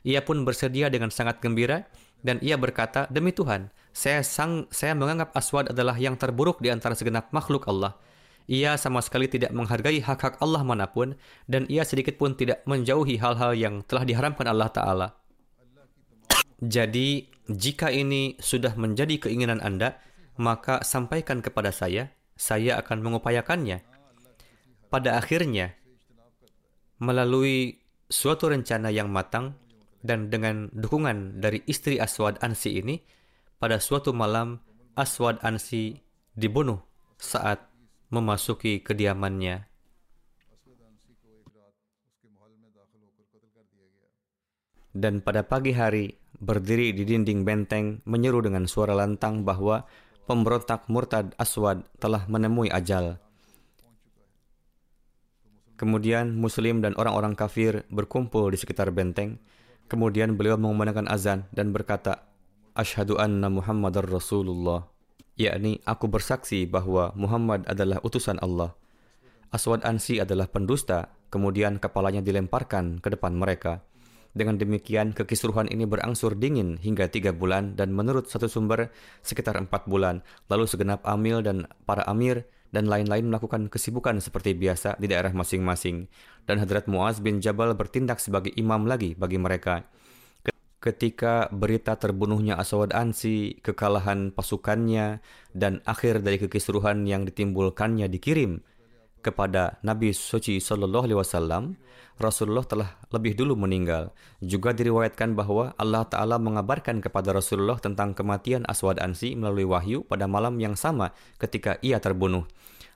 Ia 0.06 0.22
pun 0.22 0.46
bersedia 0.46 0.86
dengan 0.86 1.10
sangat 1.10 1.42
gembira 1.42 1.88
dan 2.22 2.38
ia 2.42 2.54
berkata, 2.54 3.10
"Demi 3.10 3.34
Tuhan, 3.34 3.72
saya 3.90 4.22
sang 4.22 4.70
saya 4.70 4.94
menganggap 4.94 5.34
Aswad 5.34 5.72
adalah 5.72 5.98
yang 5.98 6.14
terburuk 6.14 6.62
di 6.62 6.70
antara 6.70 6.94
segenap 6.94 7.34
makhluk 7.34 7.66
Allah." 7.66 7.98
Ia 8.46 8.78
sama 8.78 9.02
sekali 9.02 9.26
tidak 9.26 9.50
menghargai 9.50 9.98
hak-hak 9.98 10.38
Allah 10.38 10.62
mana 10.62 10.86
pun 10.86 11.18
dan 11.50 11.66
ia 11.66 11.82
sedikit 11.82 12.14
pun 12.14 12.38
tidak 12.38 12.62
menjauhi 12.62 13.18
hal-hal 13.18 13.58
yang 13.58 13.82
telah 13.82 14.06
diharamkan 14.06 14.46
Allah 14.46 14.70
Ta'ala. 14.70 15.08
Jadi, 16.62 17.26
jika 17.50 17.90
ini 17.90 18.38
sudah 18.40 18.78
menjadi 18.78 19.28
keinginan 19.28 19.58
Anda, 19.60 19.98
maka 20.36 20.84
sampaikan 20.84 21.40
kepada 21.40 21.72
saya, 21.72 22.12
saya 22.36 22.76
akan 22.80 23.00
mengupayakannya. 23.00 23.80
Pada 24.92 25.16
akhirnya, 25.18 25.74
melalui 27.00 27.80
suatu 28.06 28.48
rencana 28.52 28.92
yang 28.92 29.10
matang 29.10 29.56
dan 30.04 30.30
dengan 30.30 30.70
dukungan 30.70 31.42
dari 31.42 31.64
istri 31.66 31.98
Aswad 31.98 32.38
Ansi 32.44 32.78
ini, 32.78 33.02
pada 33.58 33.80
suatu 33.80 34.12
malam 34.12 34.60
Aswad 34.94 35.42
Ansi 35.42 35.96
dibunuh 36.36 36.80
saat 37.16 37.64
memasuki 38.12 38.84
kediamannya. 38.84 39.66
Dan 44.96 45.20
pada 45.20 45.44
pagi 45.44 45.76
hari, 45.76 46.08
berdiri 46.40 46.96
di 46.96 47.04
dinding 47.04 47.44
benteng, 47.44 48.00
menyeru 48.08 48.40
dengan 48.40 48.64
suara 48.64 48.96
lantang 48.96 49.44
bahwa 49.44 49.84
pemberontak 50.26 50.90
murtad 50.90 51.32
Aswad 51.38 51.86
telah 52.02 52.26
menemui 52.26 52.68
ajal. 52.68 53.22
Kemudian 55.78 56.34
Muslim 56.34 56.82
dan 56.82 56.98
orang-orang 56.98 57.38
kafir 57.38 57.86
berkumpul 57.88 58.50
di 58.50 58.58
sekitar 58.58 58.90
benteng. 58.90 59.38
Kemudian 59.86 60.34
beliau 60.34 60.58
mengumandangkan 60.58 61.06
azan 61.06 61.46
dan 61.54 61.70
berkata, 61.70 62.26
Ashadu 62.74 63.16
anna 63.22 63.46
Muhammadar 63.46 64.02
Rasulullah 64.02 64.96
yakni 65.36 65.84
aku 65.84 66.08
bersaksi 66.08 66.64
bahwa 66.64 67.12
Muhammad 67.12 67.68
adalah 67.68 68.00
utusan 68.00 68.40
Allah. 68.40 68.72
Aswad 69.52 69.84
Ansi 69.86 70.18
adalah 70.18 70.50
pendusta, 70.50 71.12
kemudian 71.30 71.78
kepalanya 71.78 72.24
dilemparkan 72.24 72.98
ke 72.98 73.12
depan 73.14 73.36
mereka. 73.36 73.84
Dengan 74.36 74.60
demikian, 74.60 75.16
kekisruhan 75.16 75.64
ini 75.72 75.88
berangsur 75.88 76.36
dingin 76.36 76.76
hingga 76.76 77.08
tiga 77.08 77.32
bulan 77.32 77.72
dan 77.72 77.96
menurut 77.96 78.28
satu 78.28 78.52
sumber 78.52 78.92
sekitar 79.24 79.56
empat 79.56 79.88
bulan. 79.88 80.20
Lalu 80.52 80.68
segenap 80.68 81.00
amil 81.08 81.40
dan 81.40 81.64
para 81.88 82.04
amir 82.04 82.44
dan 82.68 82.84
lain-lain 82.84 83.32
melakukan 83.32 83.72
kesibukan 83.72 84.20
seperti 84.20 84.52
biasa 84.52 85.00
di 85.00 85.08
daerah 85.08 85.32
masing-masing. 85.32 86.12
Dan 86.44 86.60
Hadrat 86.60 86.84
Muaz 86.84 87.24
bin 87.24 87.40
Jabal 87.40 87.72
bertindak 87.72 88.20
sebagai 88.20 88.52
imam 88.60 88.84
lagi 88.84 89.16
bagi 89.16 89.40
mereka 89.40 89.88
ketika 90.86 91.50
berita 91.50 91.98
terbunuhnya 91.98 92.54
Aswad 92.54 92.94
Ansi, 92.94 93.58
kekalahan 93.58 94.30
pasukannya, 94.30 95.18
dan 95.50 95.82
akhir 95.82 96.22
dari 96.22 96.38
kekisruhan 96.38 97.02
yang 97.10 97.26
ditimbulkannya 97.26 98.06
dikirim 98.06 98.62
kepada 99.26 99.82
Nabi 99.82 100.14
Suci 100.14 100.62
Sallallahu 100.62 101.10
Alaihi 101.10 101.18
Wasallam, 101.18 101.74
Rasulullah 102.16 102.62
telah 102.62 102.94
lebih 103.10 103.34
dulu 103.34 103.58
meninggal. 103.58 104.14
Juga 104.38 104.70
diriwayatkan 104.70 105.34
bahwa 105.34 105.74
Allah 105.76 106.06
Ta'ala 106.06 106.38
mengabarkan 106.38 107.02
kepada 107.02 107.34
Rasulullah 107.34 107.76
tentang 107.82 108.14
kematian 108.14 108.62
Aswad 108.70 109.02
Ansi 109.02 109.34
melalui 109.34 109.66
wahyu 109.66 110.06
pada 110.06 110.24
malam 110.30 110.56
yang 110.62 110.78
sama 110.78 111.10
ketika 111.42 111.76
ia 111.82 111.98
terbunuh. 111.98 112.46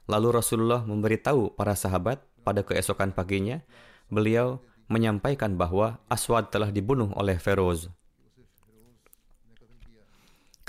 Lalu 0.09 0.40
Rasulullah 0.40 0.87
memberitahu 0.87 1.59
para 1.59 1.75
sahabat 1.75 2.23
pada 2.47 2.64
keesokan 2.64 3.12
paginya, 3.12 3.61
beliau 4.09 4.64
menyampaikan 4.88 5.59
bahwa 5.61 6.01
Aswad 6.09 6.49
telah 6.49 6.73
dibunuh 6.73 7.12
oleh 7.12 7.37
Feroz. 7.37 7.93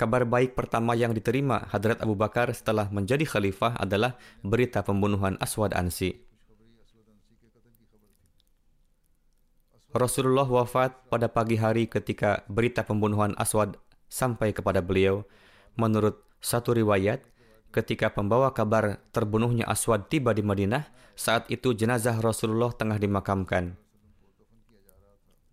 Kabar 0.02 0.26
baik 0.26 0.58
pertama 0.58 0.98
yang 0.98 1.14
diterima 1.14 1.62
Hadrat 1.70 2.02
Abu 2.02 2.18
Bakar 2.18 2.50
setelah 2.50 2.90
menjadi 2.90 3.22
khalifah 3.22 3.78
adalah 3.78 4.18
berita 4.42 4.82
pembunuhan 4.82 5.38
Aswad 5.38 5.78
Ansi. 5.78 6.18
Rasulullah 9.94 10.42
wafat 10.42 11.06
pada 11.06 11.30
pagi 11.30 11.54
hari 11.54 11.86
ketika 11.86 12.42
berita 12.50 12.82
pembunuhan 12.82 13.38
Aswad 13.38 13.78
sampai 14.10 14.50
kepada 14.50 14.82
beliau. 14.82 15.22
Menurut 15.78 16.18
satu 16.42 16.74
riwayat, 16.74 17.22
ketika 17.70 18.10
pembawa 18.10 18.50
kabar 18.50 18.98
terbunuhnya 19.14 19.70
Aswad 19.70 20.10
tiba 20.10 20.34
di 20.34 20.42
Madinah, 20.42 20.82
saat 21.14 21.46
itu 21.46 21.78
jenazah 21.78 22.18
Rasulullah 22.18 22.74
tengah 22.74 22.98
dimakamkan. 22.98 23.78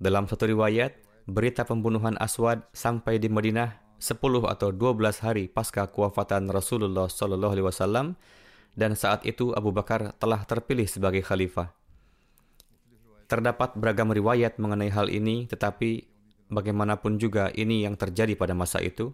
Dalam 0.02 0.26
satu 0.26 0.50
riwayat, 0.50 0.98
berita 1.30 1.70
pembunuhan 1.70 2.18
Aswad 2.18 2.66
sampai 2.74 3.22
di 3.22 3.30
Madinah 3.30 3.89
10 4.00 4.18
atau 4.48 4.72
12 4.72 5.22
hari 5.22 5.52
pasca 5.52 5.86
kewafatan 5.92 6.48
Rasulullah 6.48 7.12
wasallam 7.12 8.16
dan 8.80 8.96
saat 8.96 9.28
itu 9.28 9.52
Abu 9.52 9.76
Bakar 9.76 10.16
telah 10.16 10.48
terpilih 10.48 10.88
sebagai 10.88 11.20
khalifah. 11.20 11.76
Terdapat 13.30 13.78
beragam 13.78 14.10
riwayat 14.10 14.58
mengenai 14.58 14.90
hal 14.90 15.12
ini, 15.12 15.46
tetapi 15.46 16.08
bagaimanapun 16.50 17.22
juga 17.22 17.54
ini 17.54 17.86
yang 17.86 17.94
terjadi 17.94 18.34
pada 18.34 18.58
masa 18.58 18.82
itu. 18.82 19.14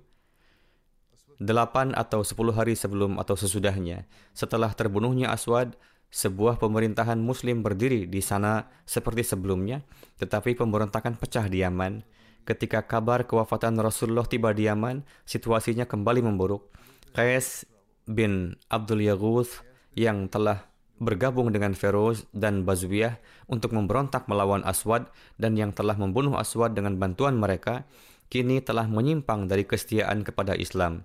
Delapan 1.36 1.92
atau 1.92 2.24
sepuluh 2.24 2.56
hari 2.56 2.80
sebelum 2.80 3.20
atau 3.20 3.36
sesudahnya, 3.36 4.08
setelah 4.32 4.72
terbunuhnya 4.72 5.36
Aswad, 5.36 5.76
sebuah 6.16 6.64
pemerintahan 6.64 7.20
muslim 7.20 7.60
berdiri 7.60 8.08
di 8.08 8.24
sana 8.24 8.72
seperti 8.88 9.28
sebelumnya, 9.28 9.84
tetapi 10.16 10.56
pemberontakan 10.56 11.20
pecah 11.20 11.52
di 11.52 11.60
Yaman. 11.60 12.08
Ketika 12.46 12.86
kabar 12.86 13.26
kewafatan 13.26 13.74
Rasulullah 13.82 14.30
tiba 14.30 14.54
di 14.54 14.70
Yaman, 14.70 15.02
situasinya 15.26 15.90
kembali 15.90 16.22
memburuk. 16.22 16.70
Qais 17.18 17.66
bin 18.06 18.54
Abdul 18.70 19.02
Yaghuth 19.02 19.66
yang 19.98 20.30
telah 20.30 20.70
bergabung 21.02 21.52
dengan 21.52 21.74
Feroz 21.76 22.30
dan 22.32 22.64
Bazwiyah 22.64 23.20
untuk 23.52 23.74
memberontak 23.76 24.30
melawan 24.32 24.64
Aswad 24.64 25.10
dan 25.36 25.58
yang 25.60 25.74
telah 25.74 25.98
membunuh 25.98 26.38
Aswad 26.38 26.78
dengan 26.78 26.96
bantuan 27.02 27.36
mereka, 27.36 27.84
kini 28.30 28.62
telah 28.64 28.88
menyimpang 28.88 29.50
dari 29.50 29.66
kesetiaan 29.66 30.22
kepada 30.22 30.54
Islam. 30.56 31.04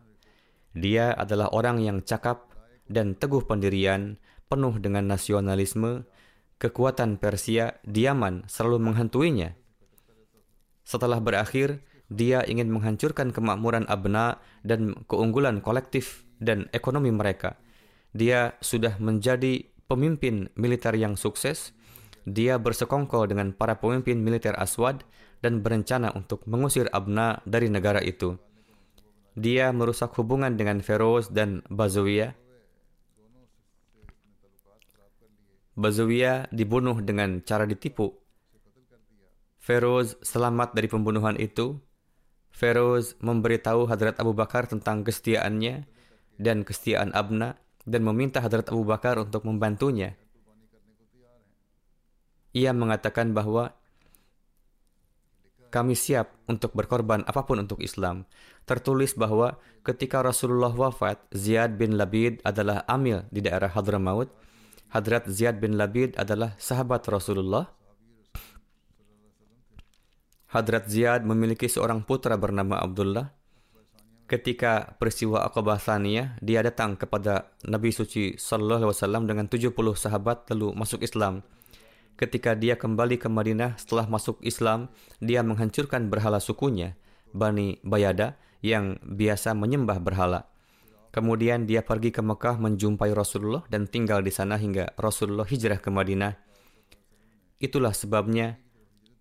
Dia 0.77 1.11
adalah 1.17 1.51
orang 1.51 1.83
yang 1.83 2.05
cakap 2.07 2.53
dan 2.87 3.19
teguh 3.19 3.43
pendirian, 3.49 4.21
penuh 4.47 4.79
dengan 4.79 5.11
nasionalisme, 5.11 6.07
kekuatan 6.61 7.19
Persia 7.19 7.81
di 7.83 8.07
Yaman 8.07 8.47
selalu 8.47 8.79
menghantuinya. 8.93 9.60
Setelah 10.91 11.23
berakhir, 11.23 11.87
dia 12.11 12.43
ingin 12.43 12.67
menghancurkan 12.67 13.31
kemakmuran 13.31 13.87
Abna 13.87 14.43
dan 14.67 14.99
keunggulan 15.07 15.63
kolektif 15.63 16.27
dan 16.43 16.67
ekonomi 16.75 17.15
mereka. 17.15 17.55
Dia 18.11 18.59
sudah 18.59 18.99
menjadi 18.99 19.71
pemimpin 19.87 20.51
militer 20.59 20.99
yang 20.99 21.15
sukses. 21.15 21.71
Dia 22.27 22.59
bersekongkol 22.59 23.31
dengan 23.31 23.55
para 23.55 23.79
pemimpin 23.79 24.19
militer 24.19 24.59
Aswad 24.59 25.07
dan 25.39 25.63
berencana 25.63 26.11
untuk 26.19 26.43
mengusir 26.51 26.91
Abna 26.91 27.39
dari 27.47 27.71
negara 27.71 28.03
itu. 28.03 28.35
Dia 29.39 29.71
merusak 29.71 30.11
hubungan 30.19 30.59
dengan 30.59 30.83
Feroz 30.83 31.31
dan 31.31 31.63
Bazawiyah 31.71 32.35
Bazawiyah 35.81 36.53
dibunuh 36.53 37.01
dengan 37.01 37.41
cara 37.41 37.65
ditipu. 37.65 38.20
Feroz 39.61 40.17
selamat 40.25 40.73
dari 40.73 40.89
pembunuhan 40.89 41.37
itu. 41.37 41.77
Feroz 42.51 43.15
memberitahu 43.21 43.87
Hadrat 43.87 44.19
Abu 44.19 44.33
Bakar 44.33 44.67
tentang 44.67 45.05
kesetiaannya 45.07 45.87
dan 46.41 46.65
kesetiaan 46.65 47.13
Abna 47.13 47.61
dan 47.85 48.03
meminta 48.03 48.41
Hadrat 48.41 48.73
Abu 48.73 48.83
Bakar 48.83 49.21
untuk 49.21 49.45
membantunya. 49.45 50.17
Ia 52.51 52.75
mengatakan 52.75 53.31
bahwa 53.31 53.77
kami 55.71 55.95
siap 55.95 56.35
untuk 56.51 56.75
berkorban 56.75 57.23
apa 57.23 57.47
pun 57.47 57.63
untuk 57.63 57.79
Islam. 57.79 58.27
Tertulis 58.67 59.15
bahwa 59.15 59.63
ketika 59.87 60.19
Rasulullah 60.19 60.75
wafat, 60.75 61.23
Ziyad 61.31 61.79
bin 61.79 61.95
Labid 61.95 62.43
adalah 62.43 62.83
amil 62.91 63.23
di 63.31 63.39
daerah 63.39 63.71
Hadramaut 63.71 64.35
Hadrat 64.91 65.31
Ziyad 65.31 65.63
bin 65.63 65.79
Labid 65.79 66.19
adalah 66.19 66.59
sahabat 66.59 67.07
Rasulullah. 67.07 67.71
Hadrat 70.51 70.91
Ziyad 70.91 71.23
memiliki 71.23 71.71
seorang 71.71 72.03
putra 72.03 72.35
bernama 72.35 72.83
Abdullah. 72.83 73.31
Ketika 74.27 74.99
peristiwa 74.99 75.47
Aqabah 75.47 75.79
Thaniyah, 75.79 76.43
dia 76.43 76.59
datang 76.67 76.99
kepada 76.99 77.55
Nabi 77.63 77.95
Suci 77.95 78.35
Sallallahu 78.35 78.83
Alaihi 78.83 78.95
Wasallam 78.99 79.23
dengan 79.31 79.47
70 79.47 79.71
sahabat 79.95 80.51
lalu 80.51 80.75
masuk 80.75 81.07
Islam. 81.07 81.47
Ketika 82.19 82.59
dia 82.59 82.75
kembali 82.75 83.23
ke 83.23 83.31
Madinah 83.31 83.79
setelah 83.79 84.11
masuk 84.11 84.43
Islam, 84.43 84.91
dia 85.23 85.47
menghancurkan 85.47 86.11
berhala 86.11 86.43
sukunya, 86.43 86.99
Bani 87.31 87.79
Bayada, 87.87 88.35
yang 88.59 88.99
biasa 89.07 89.55
menyembah 89.55 90.03
berhala. 90.03 90.51
Kemudian 91.15 91.71
dia 91.71 91.87
pergi 91.87 92.11
ke 92.11 92.27
Mekah 92.27 92.59
menjumpai 92.59 93.15
Rasulullah 93.15 93.63
dan 93.71 93.87
tinggal 93.87 94.23
di 94.23 94.35
sana 94.35 94.59
hingga 94.59 94.99
Rasulullah 94.99 95.47
hijrah 95.47 95.79
ke 95.79 95.95
Madinah. 95.95 96.35
Itulah 97.63 97.95
sebabnya 97.95 98.59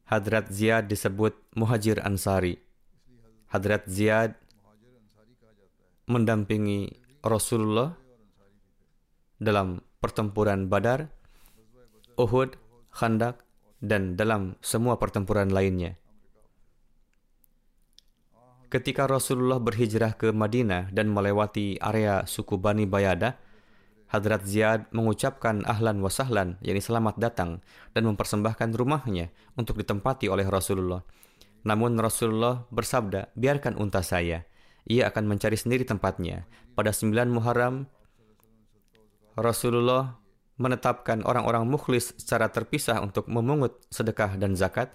Hadrat 0.10 0.50
Ziyad 0.50 0.90
disebut 0.90 1.38
Muhajir 1.54 2.02
Ansari. 2.02 2.58
Hadrat 3.54 3.86
Ziyad 3.86 4.34
mendampingi 6.10 6.98
Rasulullah 7.22 7.94
dalam 9.38 9.86
pertempuran 10.02 10.66
Badar, 10.66 11.14
Uhud, 12.18 12.58
Khandak, 12.90 13.46
dan 13.86 14.18
dalam 14.18 14.58
semua 14.66 14.98
pertempuran 14.98 15.54
lainnya. 15.54 15.94
Ketika 18.74 19.06
Rasulullah 19.06 19.62
berhijrah 19.62 20.18
ke 20.18 20.34
Madinah 20.34 20.90
dan 20.90 21.14
melewati 21.14 21.78
area 21.78 22.26
suku 22.26 22.58
Bani 22.58 22.90
Bayadah, 22.90 23.38
Hadrat 24.10 24.42
Ziyad 24.42 24.90
mengucapkan 24.90 25.62
ahlan 25.70 26.02
wa 26.02 26.10
sahlan, 26.10 26.58
yakni 26.66 26.82
selamat 26.82 27.22
datang, 27.22 27.62
dan 27.94 28.10
mempersembahkan 28.10 28.74
rumahnya 28.74 29.30
untuk 29.54 29.78
ditempati 29.78 30.26
oleh 30.26 30.50
Rasulullah. 30.50 31.06
Namun 31.62 31.94
Rasulullah 32.02 32.66
bersabda, 32.74 33.30
biarkan 33.38 33.78
unta 33.78 34.02
saya. 34.02 34.50
Ia 34.90 35.14
akan 35.14 35.30
mencari 35.30 35.54
sendiri 35.54 35.86
tempatnya. 35.86 36.50
Pada 36.74 36.90
9 36.90 37.30
Muharram, 37.30 37.86
Rasulullah 39.38 40.18
menetapkan 40.58 41.22
orang-orang 41.22 41.70
mukhlis 41.70 42.18
secara 42.18 42.50
terpisah 42.50 43.00
untuk 43.06 43.30
memungut 43.30 43.78
sedekah 43.94 44.36
dan 44.42 44.58
zakat, 44.58 44.90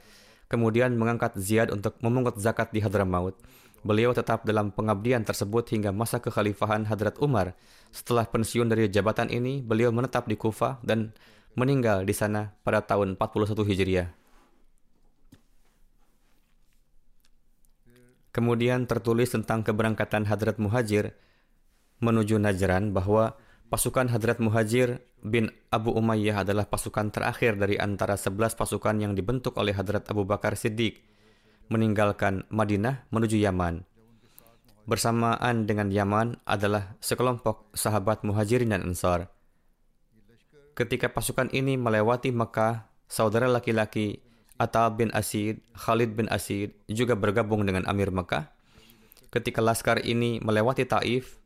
kemudian 0.50 0.92
mengangkat 0.98 1.38
Ziyad 1.38 1.70
untuk 1.70 1.96
memungut 2.02 2.36
zakat 2.42 2.74
di 2.74 2.82
Hadramaut. 2.82 3.38
Beliau 3.84 4.16
tetap 4.16 4.48
dalam 4.48 4.72
pengabdian 4.72 5.28
tersebut 5.28 5.68
hingga 5.76 5.92
masa 5.92 6.16
kekhalifahan 6.16 6.88
Hadrat 6.88 7.20
Umar. 7.20 7.52
Setelah 7.92 8.24
pensiun 8.24 8.72
dari 8.72 8.88
jabatan 8.88 9.28
ini, 9.28 9.60
beliau 9.60 9.92
menetap 9.92 10.24
di 10.24 10.40
Kufa 10.40 10.80
dan 10.80 11.12
meninggal 11.52 12.08
di 12.08 12.16
sana 12.16 12.56
pada 12.64 12.80
tahun 12.80 13.20
41 13.20 13.60
Hijriah. 13.60 14.08
Kemudian 18.32 18.88
tertulis 18.88 19.30
tentang 19.30 19.62
keberangkatan 19.62 20.26
Hadrat 20.26 20.56
Muhajir 20.56 21.14
menuju 22.02 22.40
Najran 22.40 22.90
bahwa 22.90 23.38
pasukan 23.68 24.10
Hadrat 24.10 24.40
Muhajir 24.40 25.04
bin 25.20 25.52
Abu 25.70 25.94
Umayyah 25.94 26.42
adalah 26.42 26.66
pasukan 26.66 27.12
terakhir 27.14 27.60
dari 27.60 27.78
antara 27.78 28.18
11 28.18 28.58
pasukan 28.58 28.96
yang 28.96 29.12
dibentuk 29.12 29.54
oleh 29.60 29.76
Hadrat 29.76 30.08
Abu 30.10 30.26
Bakar 30.26 30.58
Siddiq 30.58 31.13
meninggalkan 31.68 32.44
Madinah 32.52 33.08
menuju 33.08 33.40
Yaman. 33.40 33.84
Bersamaan 34.84 35.64
dengan 35.64 35.88
Yaman 35.88 36.44
adalah 36.44 36.96
sekelompok 37.00 37.72
sahabat 37.72 38.20
muhajirin 38.20 38.76
dan 38.76 38.84
ansar. 38.84 39.32
Ketika 40.76 41.08
pasukan 41.08 41.48
ini 41.54 41.80
melewati 41.80 42.34
Mekah, 42.34 42.90
saudara 43.08 43.48
laki-laki 43.48 44.20
Atta 44.60 44.86
bin 44.92 45.08
Asid, 45.10 45.64
Khalid 45.72 46.14
bin 46.14 46.28
Asid 46.28 46.76
juga 46.86 47.16
bergabung 47.16 47.64
dengan 47.64 47.88
Amir 47.88 48.12
Mekah. 48.12 48.52
Ketika 49.32 49.58
laskar 49.58 50.04
ini 50.04 50.38
melewati 50.38 50.86
Taif, 50.86 51.42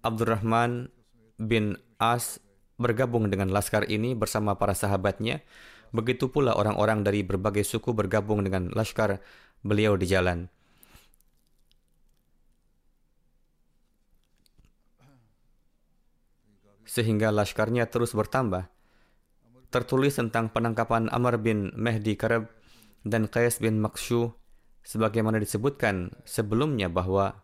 Abdurrahman 0.00 0.88
bin 1.36 1.76
As 2.00 2.40
bergabung 2.76 3.28
dengan 3.32 3.52
laskar 3.52 3.88
ini 3.88 4.16
bersama 4.16 4.56
para 4.56 4.72
sahabatnya. 4.72 5.40
Begitu 5.92 6.28
pula 6.28 6.52
orang-orang 6.52 7.04
dari 7.04 7.24
berbagai 7.24 7.64
suku 7.64 7.96
bergabung 7.96 8.44
dengan 8.44 8.68
laskar 8.72 9.20
beliau 9.66 9.98
di 9.98 10.06
jalan. 10.06 10.46
Sehingga 16.86 17.34
laskarnya 17.34 17.90
terus 17.90 18.14
bertambah. 18.14 18.70
Tertulis 19.74 20.14
tentang 20.16 20.48
penangkapan 20.54 21.10
Amr 21.10 21.42
bin 21.42 21.74
Mehdi 21.74 22.14
Karab 22.14 22.48
dan 23.02 23.26
Qais 23.26 23.58
bin 23.58 23.82
Makshu 23.82 24.32
sebagaimana 24.86 25.42
disebutkan 25.42 26.14
sebelumnya 26.22 26.86
bahwa 26.86 27.42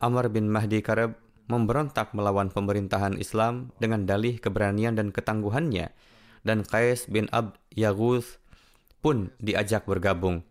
Amr 0.00 0.32
bin 0.32 0.48
Mahdi 0.48 0.80
Karab 0.80 1.20
memberontak 1.48 2.16
melawan 2.16 2.48
pemerintahan 2.48 3.20
Islam 3.20 3.72
dengan 3.76 4.08
dalih 4.08 4.40
keberanian 4.40 4.96
dan 4.96 5.12
ketangguhannya 5.12 5.92
dan 6.44 6.64
Qais 6.64 7.08
bin 7.08 7.28
Abd 7.28 7.56
Yaghuth 7.76 8.40
pun 9.04 9.32
diajak 9.40 9.84
bergabung. 9.84 10.44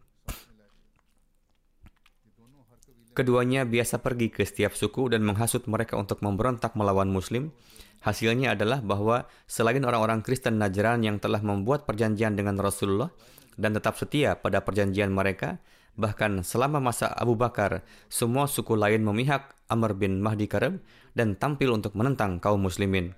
Keduanya 3.13 3.61
biasa 3.61 4.01
pergi 4.01 4.33
ke 4.33 4.41
setiap 4.41 4.73
suku 4.73 5.05
dan 5.13 5.21
menghasut 5.21 5.69
mereka 5.69 6.01
untuk 6.01 6.25
memberontak 6.25 6.73
melawan 6.73 7.13
Muslim. 7.13 7.53
Hasilnya 8.01 8.57
adalah 8.57 8.81
bahwa 8.81 9.29
selain 9.45 9.85
orang-orang 9.85 10.25
Kristen 10.25 10.57
Najran 10.57 11.05
yang 11.05 11.21
telah 11.21 11.39
membuat 11.45 11.85
perjanjian 11.85 12.33
dengan 12.33 12.57
Rasulullah 12.57 13.13
dan 13.53 13.77
tetap 13.77 14.01
setia 14.01 14.33
pada 14.33 14.65
perjanjian 14.65 15.13
mereka, 15.13 15.61
bahkan 15.93 16.41
selama 16.41 16.81
masa 16.81 17.13
Abu 17.13 17.37
Bakar, 17.37 17.85
semua 18.09 18.49
suku 18.49 18.73
lain 18.73 19.05
memihak 19.05 19.53
Amr 19.69 19.93
bin 19.93 20.17
Mahdi 20.17 20.49
Karib 20.49 20.81
dan 21.13 21.37
tampil 21.37 21.69
untuk 21.69 21.93
menentang 21.93 22.41
kaum 22.41 22.65
muslimin. 22.65 23.13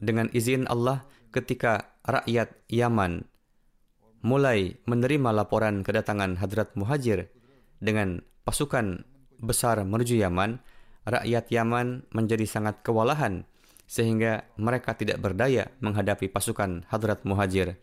Dengan 0.00 0.32
izin 0.32 0.64
Allah, 0.64 1.04
ketika 1.28 1.92
rakyat 2.08 2.56
Yaman 2.72 3.28
mulai 4.24 4.80
menerima 4.88 5.36
laporan 5.36 5.84
kedatangan 5.84 6.40
Hadrat 6.40 6.72
Muhajir 6.80 7.28
dengan 7.76 8.24
pasukan 8.48 9.04
besar 9.36 9.84
menuju 9.84 10.16
Yaman, 10.16 10.64
rakyat 11.04 11.52
Yaman 11.52 12.08
menjadi 12.08 12.48
sangat 12.48 12.80
kewalahan 12.80 13.44
sehingga 13.84 14.48
mereka 14.56 14.96
tidak 14.96 15.20
berdaya 15.20 15.68
menghadapi 15.84 16.32
pasukan 16.32 16.88
Hadrat 16.88 17.28
Muhajir. 17.28 17.76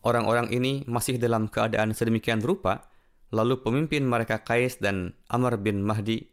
Orang-orang 0.00 0.48
ini 0.48 0.88
masih 0.88 1.20
dalam 1.20 1.52
keadaan 1.52 1.92
sedemikian 1.92 2.40
rupa, 2.40 2.88
lalu 3.28 3.60
pemimpin 3.60 4.00
mereka 4.08 4.40
Qais 4.40 4.80
dan 4.80 5.12
Amr 5.28 5.60
bin 5.60 5.84
Mahdi 5.84 6.24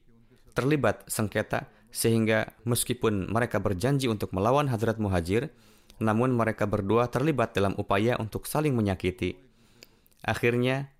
terlibat 0.56 1.04
sengketa 1.12 1.68
sehingga 1.92 2.56
meskipun 2.64 3.28
mereka 3.28 3.60
berjanji 3.60 4.08
untuk 4.08 4.32
melawan 4.32 4.72
Hadrat 4.72 5.04
Muhajir, 5.04 5.52
namun 5.98 6.34
mereka 6.34 6.70
berdua 6.70 7.10
terlibat 7.10 7.58
dalam 7.58 7.74
upaya 7.78 8.18
untuk 8.22 8.46
saling 8.46 8.74
menyakiti. 8.74 9.38
Akhirnya, 10.22 10.94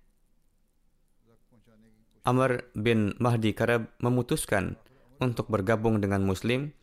Amr 2.28 2.68
bin 2.76 3.16
Mahdi 3.16 3.56
Karab 3.56 3.88
memutuskan 4.04 4.76
untuk 5.16 5.48
bergabung 5.48 6.02
dengan 6.02 6.20
Muslim 6.20 6.76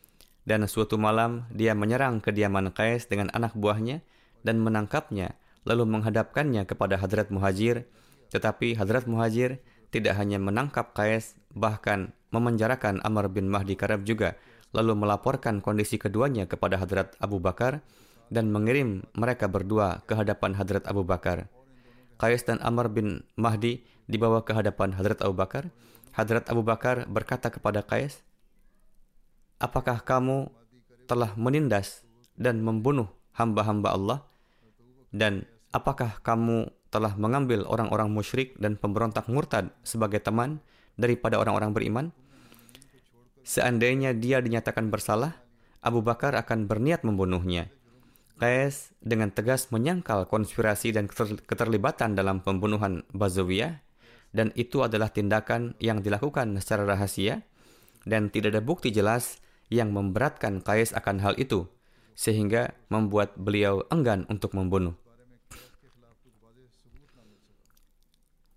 dan 0.46 0.66
suatu 0.66 0.98
malam 0.98 1.46
dia 1.54 1.78
menyerang 1.78 2.18
kediaman 2.18 2.74
Qais 2.74 3.06
dengan 3.06 3.30
anak 3.30 3.54
buahnya 3.54 4.02
dan 4.42 4.62
menangkapnya 4.62 5.38
lalu 5.66 5.86
menghadapkannya 5.90 6.66
kepada 6.70 6.98
Hadrat 6.98 7.30
Muhajir 7.30 7.86
tetapi 8.34 8.78
Hadrat 8.78 9.06
Muhajir 9.06 9.62
tidak 9.94 10.18
hanya 10.18 10.42
menangkap 10.42 10.98
Qais 10.98 11.38
bahkan 11.54 12.14
memenjarakan 12.30 13.02
Amr 13.06 13.30
bin 13.30 13.50
Mahdi 13.50 13.78
Karab 13.78 14.06
juga 14.06 14.38
lalu 14.74 14.98
melaporkan 14.98 15.62
kondisi 15.62 16.02
keduanya 16.02 16.46
kepada 16.46 16.82
Hadrat 16.82 17.14
Abu 17.18 17.38
Bakar 17.38 17.86
dan 18.30 18.50
mengirim 18.50 19.06
mereka 19.14 19.46
berdua 19.46 20.02
ke 20.06 20.18
hadapan 20.18 20.58
Hadrat 20.58 20.86
Abu 20.90 21.06
Bakar. 21.06 21.50
Qais 22.16 22.42
dan 22.48 22.64
Amr 22.64 22.88
bin 22.88 23.28
Mahdi 23.36 23.84
dibawa 24.08 24.42
ke 24.46 24.56
hadapan 24.56 24.96
Hadrat 24.96 25.20
Abu 25.22 25.36
Bakar. 25.36 25.68
Hadrat 26.16 26.48
Abu 26.48 26.64
Bakar 26.64 27.06
berkata 27.12 27.52
kepada 27.52 27.84
Qais, 27.84 28.24
Apakah 29.60 30.04
kamu 30.04 30.52
telah 31.08 31.32
menindas 31.40 32.04
dan 32.36 32.60
membunuh 32.60 33.08
hamba-hamba 33.36 33.96
Allah? 33.96 34.20
Dan 35.16 35.48
apakah 35.72 36.20
kamu 36.24 36.72
telah 36.92 37.16
mengambil 37.20 37.68
orang-orang 37.68 38.12
musyrik 38.12 38.56
dan 38.60 38.80
pemberontak 38.80 39.28
murtad 39.28 39.72
sebagai 39.84 40.20
teman 40.24 40.60
daripada 40.96 41.40
orang-orang 41.40 41.72
beriman? 41.72 42.06
Seandainya 43.46 44.12
dia 44.16 44.42
dinyatakan 44.42 44.90
bersalah, 44.90 45.38
Abu 45.86 46.02
Bakar 46.02 46.34
akan 46.34 46.66
berniat 46.66 47.06
membunuhnya. 47.06 47.70
Qais 48.36 48.92
dengan 49.00 49.32
tegas 49.32 49.72
menyangkal 49.72 50.28
konspirasi 50.28 50.92
dan 50.92 51.08
keterlibatan 51.48 52.20
dalam 52.20 52.44
pembunuhan 52.44 53.08
Bazawiyah 53.16 53.80
dan 54.36 54.52
itu 54.60 54.84
adalah 54.84 55.08
tindakan 55.08 55.80
yang 55.80 56.04
dilakukan 56.04 56.60
secara 56.60 56.84
rahasia 56.84 57.48
dan 58.04 58.28
tidak 58.28 58.52
ada 58.52 58.62
bukti 58.62 58.92
jelas 58.92 59.40
yang 59.72 59.96
memberatkan 59.96 60.60
Qais 60.60 60.92
akan 60.92 61.24
hal 61.24 61.34
itu 61.40 61.72
sehingga 62.16 62.76
membuat 62.92 63.40
beliau 63.40 63.88
enggan 63.88 64.28
untuk 64.28 64.52
membunuh. 64.52 64.96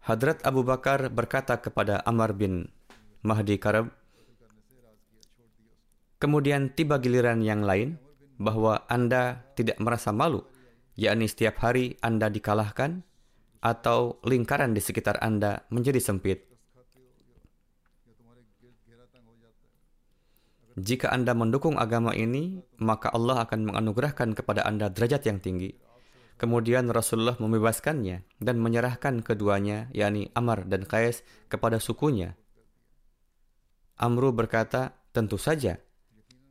Hadrat 0.03 0.41
Abu 0.43 0.65
Bakar 0.65 1.13
berkata 1.13 1.61
kepada 1.61 2.01
Amr 2.03 2.33
bin 2.33 2.73
Mahdi 3.21 3.61
Karab, 3.61 3.93
Kemudian 6.19 6.75
tiba 6.75 6.99
giliran 6.99 7.45
yang 7.47 7.63
lain, 7.63 8.01
bahwa 8.39 8.87
Anda 8.87 9.45
tidak 9.59 9.77
merasa 9.83 10.15
malu, 10.15 10.47
yakni 10.95 11.27
setiap 11.27 11.61
hari 11.61 11.99
Anda 12.01 12.31
dikalahkan, 12.31 13.03
atau 13.59 14.23
lingkaran 14.23 14.73
di 14.73 14.79
sekitar 14.79 15.19
Anda 15.19 15.67
menjadi 15.69 15.99
sempit. 15.99 16.47
Jika 20.79 21.11
Anda 21.11 21.35
mendukung 21.35 21.75
agama 21.75 22.15
ini, 22.15 22.63
maka 22.79 23.11
Allah 23.11 23.43
akan 23.43 23.67
menganugerahkan 23.67 24.39
kepada 24.39 24.63
Anda 24.63 24.87
derajat 24.87 25.27
yang 25.27 25.43
tinggi. 25.43 25.75
Kemudian 26.39 26.87
Rasulullah 26.95 27.35
membebaskannya 27.35 28.23
dan 28.39 28.63
menyerahkan 28.63 29.27
keduanya, 29.27 29.91
yakni 29.91 30.31
Amr 30.39 30.71
dan 30.71 30.87
Qais, 30.87 31.27
kepada 31.51 31.83
sukunya. 31.83 32.39
Amru 33.99 34.31
berkata, 34.31 34.95
tentu 35.11 35.35
saja. 35.35 35.83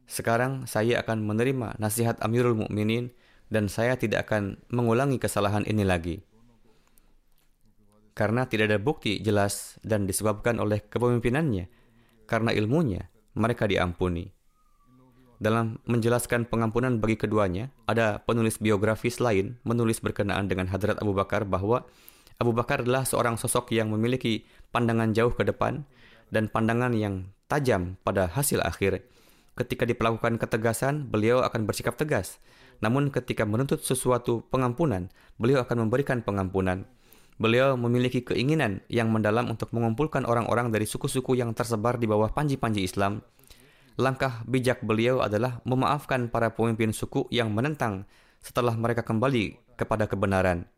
Sekarang 0.07 0.65
saya 0.65 1.03
akan 1.03 1.27
menerima 1.27 1.75
nasihat 1.77 2.15
Amirul 2.23 2.55
Mukminin 2.55 3.11
dan 3.51 3.67
saya 3.67 3.99
tidak 3.99 4.31
akan 4.31 4.59
mengulangi 4.71 5.19
kesalahan 5.19 5.67
ini 5.67 5.83
lagi. 5.83 6.23
Karena 8.17 8.49
tidak 8.49 8.73
ada 8.73 8.79
bukti 8.81 9.21
jelas 9.21 9.77
dan 9.85 10.09
disebabkan 10.09 10.57
oleh 10.57 10.81
kepemimpinannya, 10.81 11.69
karena 12.25 12.49
ilmunya, 12.49 13.13
mereka 13.37 13.69
diampuni. 13.69 14.33
Dalam 15.37 15.77
menjelaskan 15.85 16.49
pengampunan 16.49 16.97
bagi 16.97 17.13
keduanya, 17.13 17.69
ada 17.85 18.25
penulis 18.25 18.57
biografis 18.57 19.21
lain 19.21 19.61
menulis 19.61 20.01
berkenaan 20.01 20.49
dengan 20.49 20.65
Hadrat 20.65 20.97
Abu 20.97 21.13
Bakar 21.13 21.45
bahwa 21.45 21.85
Abu 22.41 22.57
Bakar 22.57 22.81
adalah 22.81 23.05
seorang 23.05 23.37
sosok 23.37 23.69
yang 23.69 23.93
memiliki 23.93 24.49
pandangan 24.73 25.13
jauh 25.13 25.29
ke 25.29 25.45
depan 25.45 25.85
dan 26.33 26.49
pandangan 26.49 26.97
yang 26.97 27.29
tajam 27.45 28.01
pada 28.01 28.25
hasil 28.33 28.65
akhir. 28.65 29.05
Ketika 29.57 29.89
diperlakukan 29.89 30.37
ketegasan, 30.37 31.09
beliau 31.09 31.41
akan 31.41 31.65
bersikap 31.65 31.97
tegas. 31.97 32.37
Namun 32.77 33.09
ketika 33.09 33.41
menuntut 33.41 33.81
sesuatu 33.81 34.45
pengampunan, 34.53 35.09
beliau 35.41 35.65
akan 35.65 35.89
memberikan 35.89 36.21
pengampunan. 36.21 36.85
Beliau 37.41 37.73
memiliki 37.73 38.21
keinginan 38.21 38.85
yang 38.85 39.09
mendalam 39.09 39.49
untuk 39.49 39.73
mengumpulkan 39.73 40.29
orang-orang 40.29 40.69
dari 40.69 40.85
suku-suku 40.85 41.33
yang 41.33 41.57
tersebar 41.57 41.97
di 41.97 42.05
bawah 42.05 42.29
panji-panji 42.29 42.85
Islam. 42.85 43.25
Langkah 43.97 44.45
bijak 44.45 44.85
beliau 44.85 45.25
adalah 45.25 45.57
memaafkan 45.65 46.29
para 46.29 46.53
pemimpin 46.53 46.93
suku 46.93 47.25
yang 47.33 47.49
menentang 47.49 48.05
setelah 48.45 48.77
mereka 48.77 49.01
kembali 49.01 49.57
kepada 49.73 50.05
kebenaran. 50.05 50.69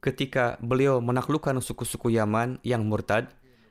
Ketika 0.00 0.56
beliau 0.64 1.04
menaklukkan 1.04 1.60
suku-suku 1.60 2.16
Yaman 2.16 2.64
yang 2.64 2.88
murtad 2.88 3.28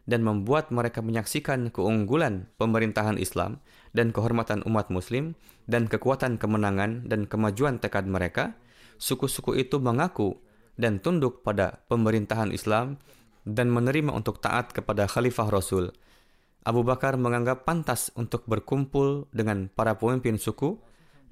dan 0.10 0.26
membuat 0.26 0.74
mereka 0.74 1.00
menyaksikan 1.06 1.70
keunggulan 1.70 2.50
pemerintahan 2.58 3.22
Islam 3.22 3.62
dan 3.94 4.10
kehormatan 4.10 4.66
umat 4.66 4.90
muslim 4.90 5.38
dan 5.70 5.86
kekuatan 5.86 6.42
kemenangan 6.42 7.06
dan 7.06 7.30
kemajuan 7.30 7.78
tekad 7.78 8.10
mereka, 8.10 8.58
suku-suku 8.98 9.58
itu 9.58 9.78
mengaku 9.78 10.38
dan 10.80 10.98
tunduk 10.98 11.46
pada 11.46 11.84
pemerintahan 11.92 12.50
Islam 12.50 12.98
dan 13.46 13.70
menerima 13.70 14.14
untuk 14.14 14.42
taat 14.42 14.74
kepada 14.74 15.06
Khalifah 15.10 15.50
Rasul. 15.50 15.94
Abu 16.62 16.86
Bakar 16.86 17.18
menganggap 17.18 17.66
pantas 17.66 18.14
untuk 18.14 18.46
berkumpul 18.46 19.26
dengan 19.34 19.66
para 19.74 19.98
pemimpin 19.98 20.38
suku 20.38 20.78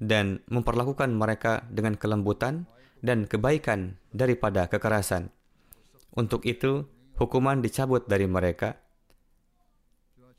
dan 0.02 0.42
memperlakukan 0.50 1.06
mereka 1.14 1.62
dengan 1.70 1.94
kelembutan 1.94 2.66
dan 2.98 3.30
kebaikan 3.30 4.00
daripada 4.10 4.66
kekerasan. 4.66 5.30
Untuk 6.10 6.42
itu, 6.50 6.90
hukuman 7.20 7.60
dicabut 7.60 8.08
dari 8.08 8.24
mereka. 8.24 8.80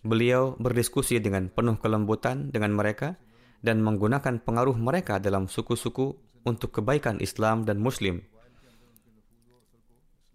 Beliau 0.02 0.58
berdiskusi 0.58 1.22
dengan 1.22 1.54
penuh 1.54 1.78
kelembutan 1.78 2.50
dengan 2.50 2.74
mereka 2.74 3.22
dan 3.62 3.86
menggunakan 3.86 4.42
pengaruh 4.42 4.74
mereka 4.74 5.22
dalam 5.22 5.46
suku-suku 5.46 6.18
untuk 6.42 6.82
kebaikan 6.82 7.22
Islam 7.22 7.70
dan 7.70 7.78
Muslim. 7.78 8.26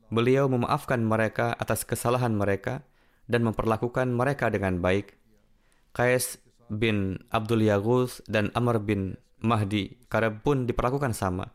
Beliau 0.07 0.47
memaafkan 0.47 1.03
mereka 1.03 1.51
atas 1.59 1.83
kesalahan 1.83 2.31
mereka 2.31 2.87
dan 3.27 3.43
memperlakukan 3.43 4.07
mereka 4.07 4.47
dengan 4.47 4.79
baik. 4.79 5.19
Qais 5.91 6.39
bin 6.71 7.27
Abdul 7.35 7.67
Yaghuz 7.67 8.23
dan 8.31 8.55
Amr 8.55 8.79
bin 8.79 9.19
Mahdi 9.43 9.99
Karab 10.07 10.47
pun 10.47 10.63
diperlakukan 10.71 11.11
sama. 11.11 11.51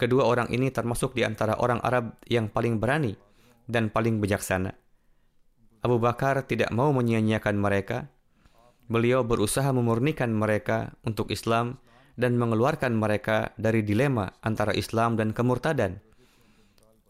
Kedua 0.00 0.24
orang 0.24 0.48
ini 0.48 0.72
termasuk 0.72 1.12
di 1.12 1.20
antara 1.20 1.60
orang 1.60 1.84
Arab 1.84 2.16
yang 2.24 2.48
paling 2.48 2.80
berani 2.80 3.12
dan 3.70 3.88
paling 3.88 4.18
bijaksana. 4.18 4.74
Abu 5.80 5.96
Bakar 6.02 6.44
tidak 6.44 6.74
mau 6.74 6.92
menyia-nyiakan 6.92 7.56
mereka. 7.56 8.10
Beliau 8.90 9.22
berusaha 9.22 9.70
memurnikan 9.70 10.34
mereka 10.34 10.98
untuk 11.06 11.30
Islam 11.30 11.78
dan 12.18 12.36
mengeluarkan 12.36 12.92
mereka 12.92 13.54
dari 13.56 13.80
dilema 13.80 14.34
antara 14.42 14.74
Islam 14.74 15.16
dan 15.16 15.32
kemurtadan. 15.32 16.02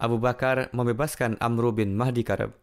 Abu 0.00 0.22
Bakar 0.22 0.70
membebaskan 0.70 1.40
Amru 1.42 1.74
bin 1.74 1.98
Mahdi 1.98 2.22
Karab. 2.22 2.54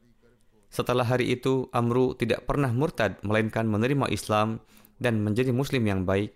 Setelah 0.72 1.06
hari 1.08 1.32
itu, 1.32 1.68
Amru 1.76 2.16
tidak 2.16 2.48
pernah 2.48 2.72
murtad, 2.72 3.20
melainkan 3.24 3.68
menerima 3.68 4.10
Islam 4.10 4.64
dan 4.98 5.22
menjadi 5.22 5.52
muslim 5.52 5.84
yang 5.86 6.04
baik. 6.04 6.34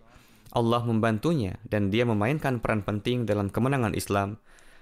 Allah 0.52 0.84
membantunya 0.84 1.56
dan 1.64 1.90
dia 1.90 2.04
memainkan 2.04 2.60
peran 2.60 2.84
penting 2.84 3.24
dalam 3.24 3.48
kemenangan 3.48 3.96
Islam. 3.96 4.36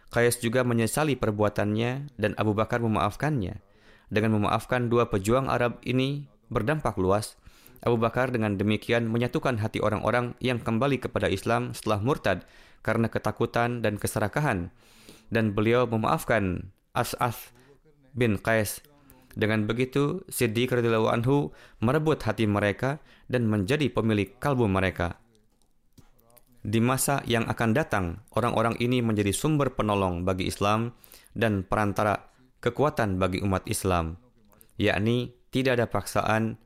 Qais 0.09 0.41
juga 0.41 0.65
menyesali 0.65 1.13
perbuatannya 1.13 2.17
dan 2.17 2.31
Abu 2.41 2.57
Bakar 2.57 2.81
memaafkannya. 2.81 3.61
Dengan 4.09 4.41
memaafkan 4.41 4.89
dua 4.89 5.05
pejuang 5.05 5.45
Arab 5.45 5.77
ini 5.85 6.25
berdampak 6.49 6.97
luas. 6.97 7.37
Abu 7.85 7.95
Bakar 8.01 8.33
dengan 8.33 8.57
demikian 8.57 9.07
menyatukan 9.07 9.61
hati 9.61 9.79
orang-orang 9.79 10.33
yang 10.41 10.57
kembali 10.59 10.99
kepada 10.99 11.29
Islam 11.29 11.77
setelah 11.77 12.01
murtad 12.01 12.43
karena 12.81 13.07
ketakutan 13.07 13.85
dan 13.85 13.95
keserakahan 14.01 14.73
dan 15.29 15.53
beliau 15.53 15.85
memaafkan 15.85 16.73
As'af 16.97 17.53
bin 18.17 18.41
Qais. 18.41 18.81
Dengan 19.37 19.69
begitu, 19.69 20.25
Siddiq 20.27 20.73
radhiyallahu 20.73 21.13
anhu 21.13 21.53
merebut 21.79 22.25
hati 22.25 22.49
mereka 22.49 22.97
dan 23.29 23.45
menjadi 23.45 23.87
pemilik 23.93 24.33
kalbu 24.41 24.65
mereka. 24.65 25.21
Di 26.59 26.83
masa 26.83 27.23
yang 27.23 27.47
akan 27.47 27.71
datang, 27.71 28.19
orang-orang 28.35 28.75
ini 28.83 28.99
menjadi 28.99 29.31
sumber 29.31 29.71
penolong 29.71 30.27
bagi 30.27 30.51
Islam 30.51 30.91
dan 31.31 31.63
perantara 31.63 32.27
kekuatan 32.59 33.15
bagi 33.15 33.39
umat 33.39 33.63
Islam, 33.63 34.19
yakni 34.75 35.31
tidak 35.55 35.79
ada 35.79 35.87
paksaan, 35.87 36.59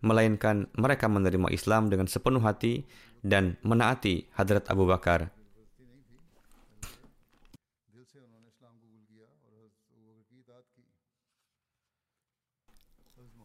melainkan 0.00 0.72
mereka 0.80 1.12
menerima 1.12 1.52
Islam 1.52 1.92
dengan 1.92 2.08
sepenuh 2.08 2.40
hati 2.40 2.88
dan 3.20 3.60
menaati 3.60 4.32
Hadrat 4.32 4.64
Abu 4.72 4.88
Bakar. 4.88 5.28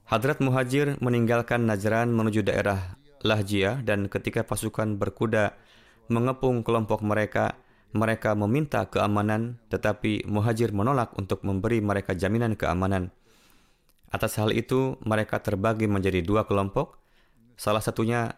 Hadrat 0.08 0.40
Muhajir 0.40 0.96
meninggalkan 1.02 1.66
Najran 1.66 2.14
menuju 2.14 2.46
daerah 2.46 3.02
Lahjia 3.26 3.82
dan 3.82 4.12
ketika 4.12 4.46
pasukan 4.46 5.00
berkuda 5.00 5.58
mengepung 6.14 6.62
kelompok 6.62 7.02
mereka, 7.02 7.58
mereka 7.94 8.38
meminta 8.38 8.86
keamanan 8.86 9.58
tetapi 9.74 10.30
Muhajir 10.30 10.70
menolak 10.70 11.18
untuk 11.18 11.42
memberi 11.42 11.82
mereka 11.82 12.14
jaminan 12.14 12.54
keamanan. 12.54 13.10
Atas 14.14 14.38
hal 14.38 14.54
itu, 14.54 15.02
mereka 15.02 15.42
terbagi 15.42 15.90
menjadi 15.90 16.22
dua 16.22 16.46
kelompok. 16.46 17.02
Salah 17.58 17.82
satunya 17.82 18.38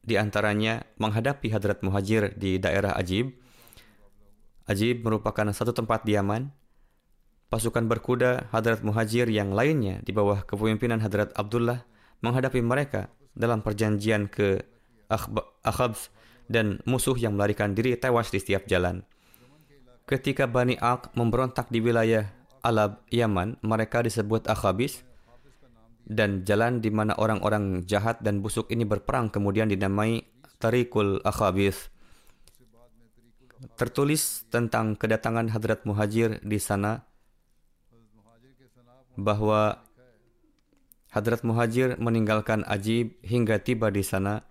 di 0.00 0.16
antaranya 0.16 0.88
menghadapi 0.96 1.52
Hadrat 1.52 1.84
Muhajir 1.84 2.32
di 2.40 2.56
daerah 2.56 2.96
Ajib. 2.96 3.36
Ajib 4.64 5.04
merupakan 5.04 5.52
satu 5.52 5.76
tempat 5.76 6.08
diaman 6.08 6.48
Pasukan 7.46 7.86
berkuda 7.86 8.50
Hadrat 8.50 8.82
Muhajir 8.82 9.30
yang 9.30 9.54
lainnya 9.54 10.02
di 10.02 10.10
bawah 10.10 10.42
kepemimpinan 10.42 10.98
Hadrat 10.98 11.30
Abdullah 11.38 11.86
menghadapi 12.18 12.58
mereka 12.58 13.06
dalam 13.38 13.62
perjanjian 13.62 14.26
ke 14.26 14.66
Akhabs 15.62 16.10
dan 16.46 16.78
musuh 16.86 17.14
yang 17.18 17.34
melarikan 17.34 17.74
diri 17.74 17.98
tewas 17.98 18.30
di 18.30 18.38
setiap 18.38 18.66
jalan. 18.70 19.02
Ketika 20.06 20.46
Bani 20.46 20.78
Ak 20.78 21.10
memberontak 21.18 21.66
di 21.70 21.82
wilayah 21.82 22.30
Alab, 22.62 23.02
Yaman, 23.10 23.58
mereka 23.62 24.02
disebut 24.02 24.46
Akhabis 24.46 25.02
dan 26.06 26.46
jalan 26.46 26.78
di 26.78 26.94
mana 26.94 27.18
orang-orang 27.18 27.82
jahat 27.82 28.22
dan 28.22 28.38
busuk 28.38 28.70
ini 28.70 28.86
berperang 28.86 29.26
kemudian 29.26 29.66
dinamai 29.66 30.22
Tarikul 30.62 31.18
Akhabis. 31.26 31.90
Tertulis 33.74 34.46
tentang 34.46 34.94
kedatangan 34.94 35.50
Hadrat 35.50 35.82
Muhajir 35.82 36.38
di 36.46 36.62
sana 36.62 37.02
bahwa 39.18 39.82
Hadrat 41.10 41.42
Muhajir 41.42 41.96
meninggalkan 41.96 42.62
Ajib 42.68 43.16
hingga 43.24 43.58
tiba 43.58 43.88
di 43.90 44.04
sana 44.04 44.44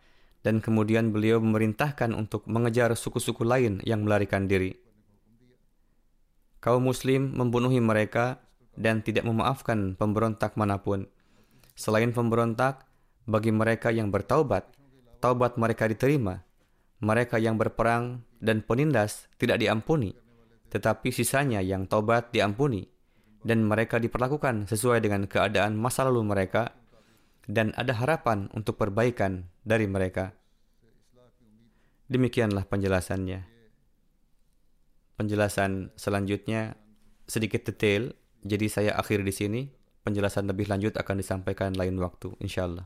dan 0.45 0.61
kemudian 0.61 1.09
beliau 1.09 1.41
memerintahkan 1.41 2.13
untuk 2.13 2.45
mengejar 2.45 2.93
suku-suku 2.93 3.41
lain 3.41 3.81
yang 3.81 4.05
melarikan 4.05 4.45
diri. 4.45 4.77
Kaum 6.61 6.85
muslim 6.85 7.33
membunuhi 7.33 7.81
mereka 7.81 8.45
dan 8.77 9.01
tidak 9.01 9.25
memaafkan 9.25 9.97
pemberontak 9.97 10.53
mana 10.53 10.77
pun. 10.77 11.09
Selain 11.73 12.13
pemberontak, 12.13 12.85
bagi 13.25 13.49
mereka 13.49 13.89
yang 13.89 14.13
bertaubat, 14.13 14.69
taubat 15.17 15.57
mereka 15.57 15.89
diterima. 15.89 16.45
Mereka 17.01 17.41
yang 17.41 17.57
berperang 17.57 18.21
dan 18.37 18.61
penindas 18.61 19.25
tidak 19.41 19.57
diampuni. 19.57 20.13
tetapi 20.75 21.07
sisanya 21.07 21.63
yang 21.63 21.87
taubat 21.87 22.35
diampuni 22.35 22.83
dan 23.47 23.63
mereka 23.63 23.95
diperlakukan 23.95 24.67
sesuai 24.67 24.99
dengan 24.99 25.23
keadaan 25.23 25.77
masa 25.77 26.03
lalu 26.03 26.25
mereka 26.27 26.75
dan 27.45 27.73
ada 27.77 27.93
harapan 27.93 28.49
untuk 28.53 28.77
perbaikan 28.77 29.49
dari 29.61 29.85
mereka. 29.85 30.33
Demikianlah 32.05 32.69
penjelasannya. 32.69 33.49
Penjelasan 35.15 35.95
selanjutnya 35.95 36.77
sedikit 37.25 37.65
detail, 37.65 38.13
jadi 38.45 38.67
saya 38.69 38.91
akhir 38.93 39.25
di 39.25 39.33
sini. 39.33 39.61
Penjelasan 40.05 40.45
lebih 40.45 40.69
lanjut 40.69 40.93
akan 41.01 41.17
disampaikan 41.17 41.73
lain 41.73 41.97
waktu, 41.97 42.37
insya 42.37 42.69
Allah. 42.69 42.85